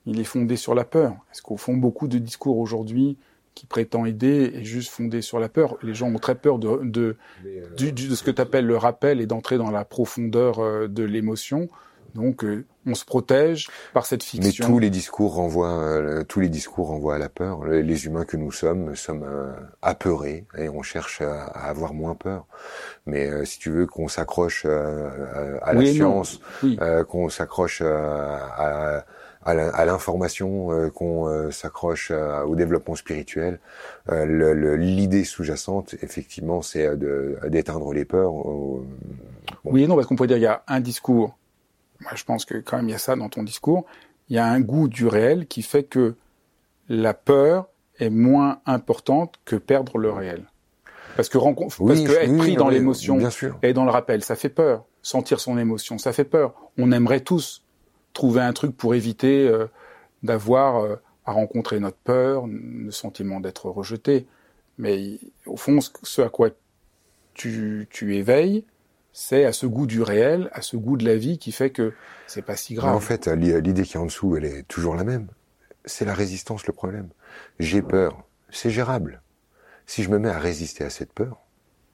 [0.04, 1.16] il est fondé sur la peur?
[1.32, 3.16] Est-ce qu'au fond, beaucoup de discours aujourd'hui
[3.54, 5.78] qui prétend aider est juste fondé sur la peur?
[5.82, 9.20] Les gens ont très peur de, de, euh, de ce que tu appelles le rappel
[9.20, 11.68] et d'entrer dans la profondeur euh, de l'émotion.
[12.16, 14.66] Donc, euh, on se protège par cette fiction.
[14.66, 17.64] Mais tous les discours renvoient, euh, tous les discours renvoient à la peur.
[17.66, 19.52] Les humains que nous sommes sommes euh,
[19.82, 22.46] apeurés et on cherche à, avoir moins peur.
[23.04, 26.40] Mais si tu veux qu'on s'accroche à la science,
[27.08, 29.04] qu'on s'accroche à,
[29.42, 33.60] à l'information, qu'on s'accroche au développement spirituel.
[34.10, 36.96] L'idée sous-jacente, effectivement, c'est
[37.48, 38.32] d'éteindre les peurs.
[39.64, 41.36] Oui et non, parce qu'on pourrait dire qu'il y a un discours
[42.00, 43.86] moi, je pense que quand même il y a ça dans ton discours.
[44.28, 46.16] Il y a un goût du réel qui fait que
[46.88, 47.68] la peur
[47.98, 50.44] est moins importante que perdre le réel.
[51.16, 53.18] Parce que, parce que être pris dans l'émotion
[53.62, 54.84] et dans le rappel, ça fait peur.
[55.00, 56.54] Sentir son émotion, ça fait peur.
[56.76, 57.62] On aimerait tous
[58.12, 59.66] trouver un truc pour éviter euh,
[60.22, 64.26] d'avoir euh, à rencontrer notre peur, le sentiment d'être rejeté.
[64.78, 66.50] Mais au fond, ce à quoi
[67.34, 68.64] tu, tu éveilles,
[69.18, 71.94] c'est à ce goût du réel, à ce goût de la vie qui fait que
[72.26, 72.94] c'est pas si grave.
[72.94, 75.28] En fait, l'idée qui est en dessous, elle est toujours la même.
[75.86, 77.08] C'est la résistance le problème.
[77.58, 79.22] J'ai peur, c'est gérable.
[79.86, 81.40] Si je me mets à résister à cette peur,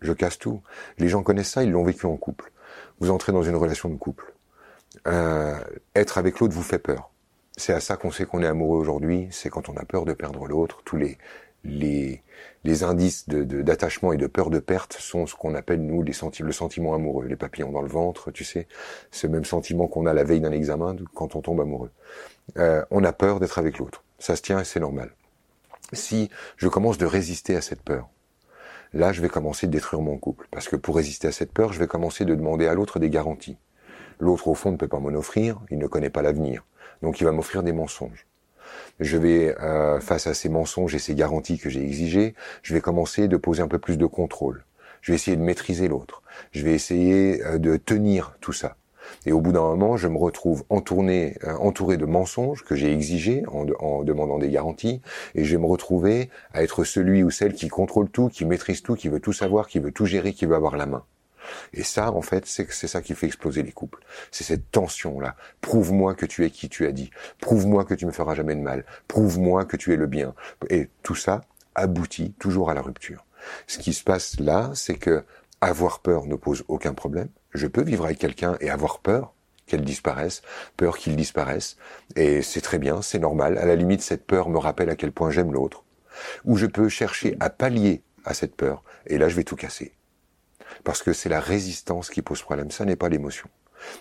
[0.00, 0.62] je casse tout.
[0.98, 2.50] Les gens connaissent ça, ils l'ont vécu en couple.
[2.98, 4.34] Vous entrez dans une relation de couple.
[5.06, 5.60] Euh,
[5.94, 7.12] être avec l'autre vous fait peur.
[7.56, 10.12] C'est à ça qu'on sait qu'on est amoureux aujourd'hui, c'est quand on a peur de
[10.12, 11.18] perdre l'autre, tous les,
[11.64, 12.22] les,
[12.82, 16.52] indices d'attachement de, et de peur de perte sont ce qu'on appelle, nous, les le
[16.52, 18.66] sentiment amoureux, les papillons dans le ventre, tu sais,
[19.10, 21.90] ce même sentiment qu'on a la veille d'un examen quand on tombe amoureux.
[22.58, 24.04] Euh, on a peur d'être avec l'autre.
[24.18, 25.12] Ça se tient et c'est normal.
[25.92, 28.08] Si je commence de résister à cette peur,
[28.92, 30.48] là, je vais commencer de détruire mon couple.
[30.50, 33.10] Parce que pour résister à cette peur, je vais commencer de demander à l'autre des
[33.10, 33.58] garanties.
[34.18, 36.64] L'autre, au fond, ne peut pas m'en offrir, il ne connaît pas l'avenir.
[37.02, 38.26] Donc il va m'offrir des mensonges
[39.00, 42.80] je vais, euh, face à ces mensonges et ces garanties que j'ai exigées, je vais
[42.80, 44.64] commencer de poser un peu plus de contrôle.
[45.00, 46.22] Je vais essayer de maîtriser l'autre.
[46.52, 48.76] Je vais essayer euh, de tenir tout ça.
[49.26, 52.92] Et au bout d'un moment, je me retrouve entouré, euh, entouré de mensonges que j'ai
[52.92, 55.02] exigés en, en, demandant des garanties,
[55.34, 58.82] et je vais me retrouver à être celui ou celle qui contrôle tout, qui maîtrise
[58.82, 61.04] tout, qui veut tout savoir, qui veut tout gérer, qui veut avoir la main.
[61.72, 64.00] Et ça, en fait, c'est c'est ça qui fait exploser les couples.
[64.30, 65.36] C'est cette tension-là.
[65.60, 67.10] Prouve-moi que tu es qui tu as dit.
[67.40, 68.84] Prouve-moi que tu me feras jamais de mal.
[69.08, 70.34] Prouve-moi que tu es le bien.
[70.70, 71.42] Et tout ça
[71.74, 73.24] aboutit toujours à la rupture.
[73.66, 75.24] Ce qui se passe là, c'est que
[75.60, 77.28] avoir peur ne pose aucun problème.
[77.54, 79.34] Je peux vivre avec quelqu'un et avoir peur
[79.66, 80.42] qu'elle disparaisse,
[80.76, 81.76] peur qu'il disparaisse,
[82.16, 83.58] et c'est très bien, c'est normal.
[83.58, 85.84] À la limite, cette peur me rappelle à quel point j'aime l'autre.
[86.44, 89.94] Ou je peux chercher à pallier à cette peur, et là je vais tout casser.
[90.84, 93.48] Parce que c'est la résistance qui pose problème, ça n'est pas l'émotion.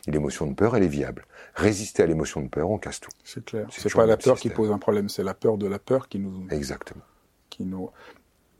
[0.08, 1.26] L'émotion de peur, elle est viable.
[1.56, 3.10] Résister à l'émotion de peur, on casse tout.
[3.24, 3.68] C'est clair.
[3.72, 6.20] C'est pas la peur qui pose un problème, c'est la peur de la peur qui
[6.20, 6.48] nous.
[6.50, 7.04] Exactement.
[7.50, 7.90] Qui nous.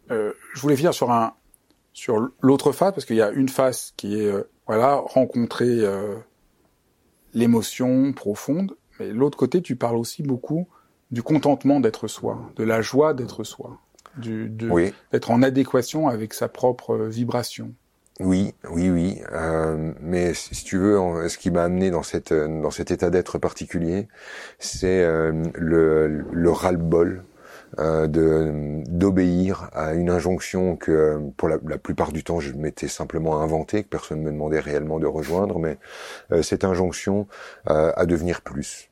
[0.10, 1.34] Euh, je voulais venir sur un
[1.94, 6.16] sur l'autre face parce qu'il y a une face qui est euh, voilà rencontrer euh,
[7.34, 10.68] l'émotion profonde, mais l'autre côté, tu parles aussi beaucoup
[11.12, 13.78] du contentement d'être soi, de la joie d'être soi,
[14.18, 14.50] du,
[15.12, 17.74] d'être en adéquation avec sa propre vibration.
[18.24, 19.22] Oui, oui, oui.
[19.32, 23.40] Euh, mais si tu veux, ce qui m'a amené dans cette dans cet état d'être
[23.40, 24.08] particulier,
[24.60, 27.24] c'est euh, le, le ras-le-bol
[27.80, 32.88] euh, de d'obéir à une injonction que pour la, la plupart du temps je m'étais
[32.90, 35.80] simplement inventé, que personne ne me demandait réellement de rejoindre, mais
[36.32, 37.28] euh, cette injonction
[37.66, 38.91] à devenir plus,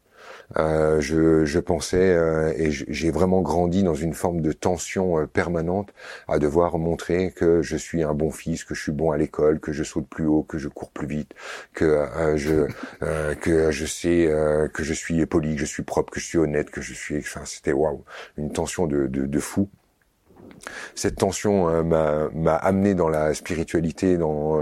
[0.57, 5.27] euh, je, je, pensais euh, et j'ai vraiment grandi dans une forme de tension euh,
[5.27, 5.93] permanente
[6.27, 9.59] à devoir montrer que je suis un bon fils, que je suis bon à l'école,
[9.59, 11.33] que je saute plus haut, que je cours plus vite,
[11.73, 12.03] que
[12.35, 12.67] je
[13.41, 14.29] que je sais
[14.73, 17.17] que je suis poli, que je suis propre, que je suis honnête, que je suis.
[17.19, 18.03] Enfin, c'était waouh,
[18.37, 19.69] une tension de, de, de fou
[20.93, 24.61] cette tension m'a amené dans la spiritualité, dans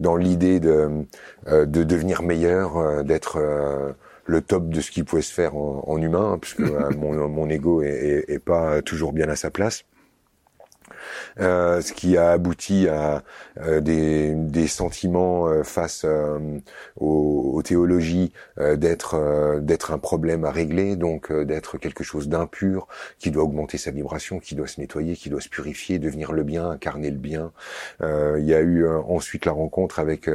[0.00, 1.04] dans l'idée de
[1.46, 3.94] de devenir meilleur, d'être
[4.26, 7.48] le top de ce qui pouvait se faire en, humain, hein, puisque euh, mon, mon
[7.48, 9.84] ego est, est, pas toujours bien à sa place.
[11.40, 13.22] euh, ce qui a abouti à
[13.60, 16.04] euh, des, des, sentiments euh, face
[16.96, 23.30] aux, aux, théologies d'être d'être un problème à régler, donc d'être quelque chose d'impur qui
[23.30, 26.70] doit augmenter sa vibration, qui doit se nettoyer, qui doit se purifier, devenir le bien,
[26.70, 27.52] incarner le bien.
[28.00, 30.28] il y a eu ensuite la rencontre avec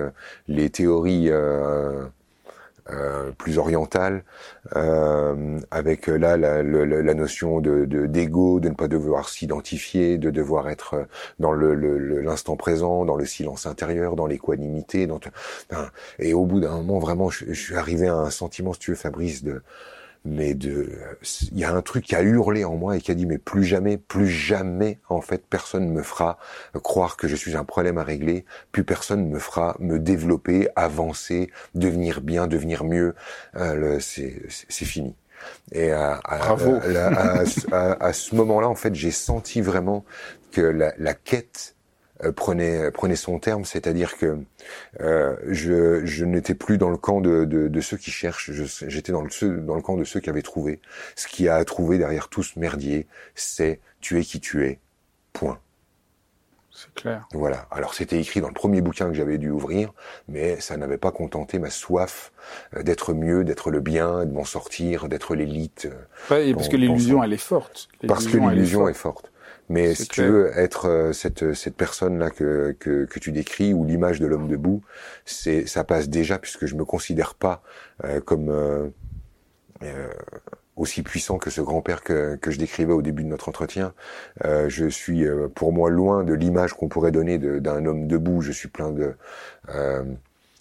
[0.47, 1.29] les théories
[2.89, 4.23] euh, plus orientale,
[4.75, 10.29] euh, avec euh, là la, la, notion de d'ego, de, ne pas devoir s'identifier, de
[10.29, 11.05] devoir être
[11.39, 15.07] dans l'instant le, présent, dans le silence intérieur, dans l'équanimité.
[16.19, 18.91] et au bout d'un moment, vraiment, je, je, suis arrivé à un sentiment, si tu
[18.91, 19.61] veux, Fabrice, de
[20.27, 20.91] mais de,
[21.51, 23.37] il y a un truc qui a hurlé en moi et qui a dit mais
[23.37, 26.37] plus jamais, plus jamais en fait personne me fera
[26.83, 31.49] croire que je suis un problème à régler, plus personne me fera me développer, avancer,
[31.75, 33.15] devenir bien, devenir mieux.
[33.55, 35.15] Euh, c'est fini.
[35.71, 36.53] Et à, à,
[37.99, 40.03] à, ce moment-là, en fait, j'ai senti vraiment
[40.51, 41.76] que la, la quête
[42.35, 44.39] prenait prenait son terme, c'est-à-dire que
[45.01, 48.51] euh, je, je n'étais plus dans le camp de, de, de ceux qui cherchent,
[48.87, 50.79] j'étais dans le dans le camp de ceux qui avaient trouvé.
[51.15, 54.79] Ce qui a trouvé derrière tout ce merdier, c'est tu es qui tu es.
[55.33, 55.59] Point.
[56.71, 57.27] C'est clair.
[57.33, 57.67] Voilà.
[57.71, 59.93] Alors c'était écrit dans le premier bouquin que j'avais dû ouvrir,
[60.27, 62.31] mais ça n'avait pas contenté ma soif
[62.75, 65.87] euh, d'être mieux, d'être le bien, de m'en sortir, d'être l'élite.
[66.29, 67.89] Ouais, parce que l'illusion elle est forte.
[68.07, 69.31] Parce que l'illusion est forte.
[69.69, 73.73] Mais si tu veux être euh, cette cette personne là que, que, que tu décris
[73.73, 74.81] ou l'image de l'homme debout,
[75.25, 77.61] c'est ça passe déjà puisque je me considère pas
[78.05, 78.87] euh, comme euh,
[79.83, 80.07] euh,
[80.75, 83.93] aussi puissant que ce grand-père que, que je décrivais au début de notre entretien.
[84.43, 88.41] je suis pour moi loin de l'image qu'on pourrait donner d'un homme debout.
[88.41, 89.15] Je suis plein de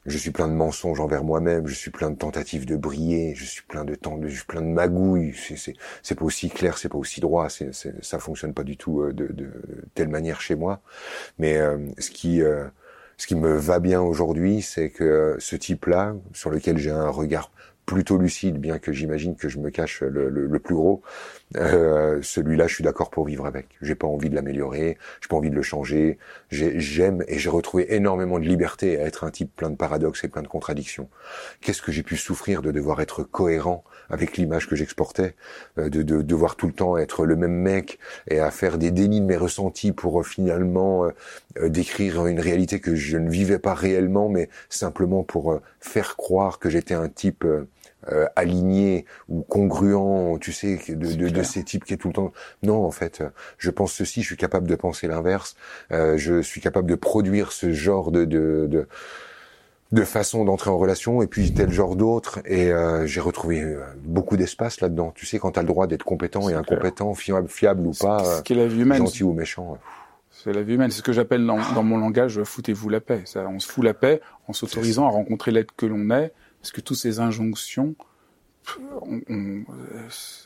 [0.07, 3.45] je suis plein de mensonges envers moi-même, je suis plein de tentatives de briller, je
[3.45, 5.35] suis plein de temps, je suis plein de magouilles.
[6.03, 9.13] C'est pas aussi clair, c'est pas aussi droit, c'est ça fonctionne pas du tout euh,
[9.13, 9.51] de, de,
[9.95, 10.81] telle manière chez moi.
[11.39, 12.65] Mais euh, ce qui euh,
[13.17, 17.51] ce qui me va bien aujourd'hui, c'est que ce type-là, sur lequel j'ai un regard
[17.87, 21.03] plutôt lucide, bien que j'imagine que je me cache le, le, plus gros.
[21.57, 23.69] Euh, celui-là, je suis d'accord pour vivre avec.
[23.81, 26.19] J'ai pas envie de l'améliorer, j'ai pas envie de le changer.
[26.51, 30.29] J'aime et j'ai retrouvé énormément de liberté à être un type plein de paradoxes et
[30.29, 31.09] plein de contradictions.
[31.61, 35.35] Qu'est-ce que j'ai pu souffrir de devoir être cohérent avec l'image que j'exportais,
[35.79, 38.91] euh, de, de, devoir tout le temps être le même mec et à faire des
[38.91, 43.59] dénis de mes ressentis pour euh, finalement euh, décrire une réalité que je ne vivais
[43.59, 47.45] pas réellement, mais simplement pour faire croire que j'étais un type
[48.11, 52.15] euh, aligné ou congruent, tu sais, de, de, de, ces types qui est tout le
[52.15, 52.33] temps.
[52.63, 53.23] Non, en fait,
[53.59, 55.57] je pense ceci, je suis capable de penser l'inverse.
[55.93, 58.89] Euh, je suis capable de produire ce genre de, de, de
[59.93, 63.85] de façon d'entrer en relation et puis tel genre d'autres et euh, j'ai retrouvé euh,
[64.03, 65.13] beaucoup d'espace là-dedans.
[65.15, 68.43] Tu sais quand tu as le droit d'être compétent et incompétent, fiable, fiable ou pas,
[68.45, 69.79] ce la vie humaine, gentil ou méchant.
[70.33, 73.23] C'est la vie humaine, c'est ce que j'appelle dans, dans, mon langage foutez-vous la paix.
[73.27, 76.33] Ça, on se fout la paix en s'autorisant à rencontrer l'être que l'on est
[76.67, 77.95] parce que toutes ces injonctions,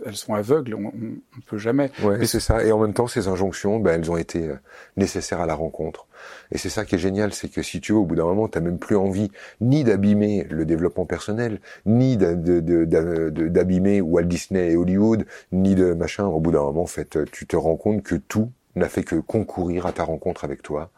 [0.04, 1.90] elles sont aveugles, on, on peut jamais.
[2.02, 2.62] Ouais, c'est ça.
[2.62, 4.56] Et en même temps, ces injonctions, ben, elles ont été euh,
[4.98, 6.06] nécessaires à la rencontre.
[6.52, 8.48] Et c'est ça qui est génial, c'est que si tu veux, au bout d'un moment,
[8.48, 9.30] t'as même plus envie
[9.62, 16.26] ni d'abîmer le développement personnel, ni d'abîmer Walt Disney et Hollywood, ni de machin.
[16.26, 19.16] Au bout d'un moment, en fait, tu te rends compte que tout n'a fait que
[19.16, 20.90] concourir à ta rencontre avec toi,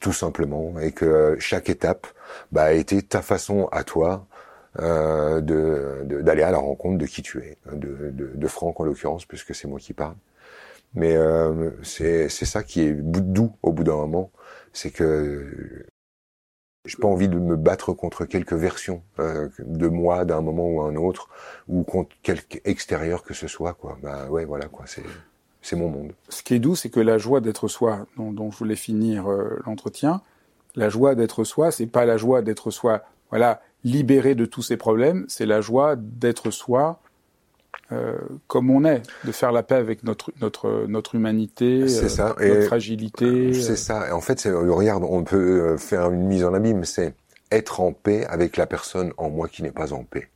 [0.00, 2.08] tout simplement, et que chaque étape
[2.50, 4.26] bah, a été ta façon à toi
[4.78, 8.84] euh, de d'aller à la rencontre de qui tu es, de, de, de Franck en
[8.84, 10.14] l'occurrence, puisque c'est moi qui parle.
[10.94, 14.30] Mais euh, c'est ça qui est doux au bout d'un moment,
[14.72, 15.86] c'est que
[16.86, 20.80] j'ai pas envie de me battre contre quelque version euh, de moi d'un moment ou
[20.82, 21.28] un autre,
[21.68, 23.98] ou contre quelque extérieur que ce soit, quoi.
[24.02, 24.86] Bah ouais, voilà, quoi.
[24.86, 25.04] C'est
[25.62, 26.12] c'est mon monde.
[26.28, 29.30] Ce qui est doux, c'est que la joie d'être soi, dont, dont, je voulais finir
[29.30, 30.22] euh, l'entretien,
[30.74, 34.76] la joie d'être soi, c'est pas la joie d'être soi, voilà, libéré de tous ces
[34.76, 37.00] problèmes, c'est la joie d'être soi
[37.92, 42.36] euh, comme on est, de faire la paix avec notre notre notre humanité, euh, ça.
[42.38, 43.52] notre fragilité.
[43.52, 44.08] C'est ça.
[44.08, 47.14] Et en fait, regarde, on peut faire une mise en abîme, c'est
[47.50, 50.28] être en paix avec la personne en moi qui n'est pas en paix.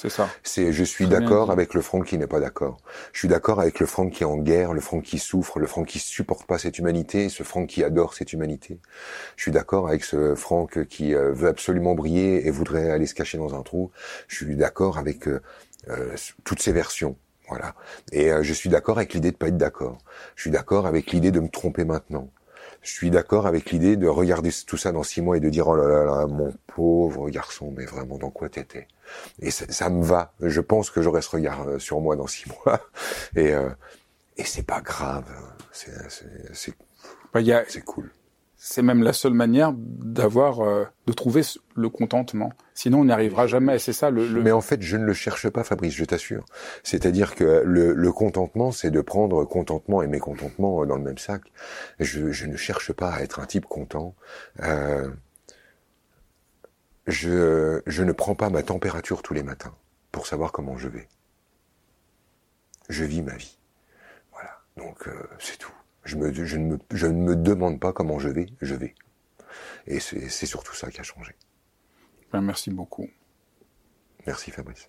[0.00, 0.30] C'est ça.
[0.42, 2.78] C'est je suis d'accord avec le front qui n'est pas d'accord.
[3.12, 5.66] Je suis d'accord avec le front qui est en guerre, le front qui souffre, le
[5.66, 8.78] front qui supporte pas cette humanité, ce front qui adore cette humanité.
[9.36, 13.14] Je suis d'accord avec ce Franck qui euh, veut absolument briller et voudrait aller se
[13.14, 13.90] cacher dans un trou.
[14.26, 15.42] Je suis d'accord avec euh,
[15.88, 17.18] euh, toutes ces versions.
[17.50, 17.74] Voilà.
[18.12, 19.98] Et je suis d'accord avec l'idée de pas être d'accord.
[20.36, 22.30] Je suis d'accord avec l'idée de me tromper maintenant
[22.82, 25.68] je suis d'accord avec l'idée de regarder tout ça dans six mois et de dire
[25.68, 28.88] oh là là, là mon pauvre garçon, mais vraiment dans quoi t'étais?
[29.40, 30.32] Et ça, ça, me va.
[30.40, 32.80] Je pense que j'aurai ce regard euh, sur moi dans six mois.
[33.36, 33.70] Et euh,
[34.36, 35.26] et c'est pas grave.
[35.72, 36.74] C'est
[37.32, 38.10] Bah, y a, c'est cool.
[38.62, 41.42] C'est même la seule manière d'avoir, euh, de trouver
[41.74, 42.52] le contentement.
[42.74, 43.78] Sinon, on n'y arrivera jamais.
[43.78, 46.44] C'est ça le, le, Mais en fait, je ne le cherche pas, Fabrice, je t'assure.
[46.82, 51.42] C'est-à-dire que le, le contentement, c'est de prendre contentement et mécontentement dans le même sac.
[52.00, 54.14] Je, je ne cherche pas à être un type content.
[54.62, 55.08] Euh,
[57.06, 59.74] je, je ne prends pas ma température tous les matins
[60.12, 61.08] pour savoir comment je vais.
[62.88, 63.58] Je vis ma vie.
[64.32, 64.50] Voilà.
[64.76, 65.72] Donc euh, c'est tout.
[66.04, 68.94] Je, me, je, ne me, je ne me demande pas comment je vais, je vais.
[69.86, 71.34] Et c'est surtout ça qui a changé.
[72.32, 73.08] Ben, merci beaucoup.
[74.26, 74.88] Merci Fabrice.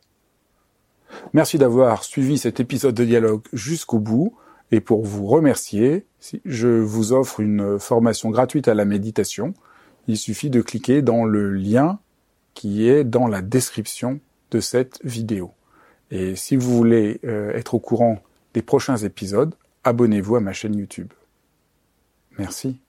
[1.33, 4.37] Merci d'avoir suivi cet épisode de dialogue jusqu'au bout.
[4.71, 6.05] Et pour vous remercier,
[6.45, 9.53] je vous offre une formation gratuite à la méditation.
[10.07, 11.99] Il suffit de cliquer dans le lien
[12.53, 14.19] qui est dans la description
[14.51, 15.53] de cette vidéo.
[16.09, 18.21] Et si vous voulez euh, être au courant
[18.53, 21.13] des prochains épisodes, abonnez-vous à ma chaîne YouTube.
[22.37, 22.80] Merci.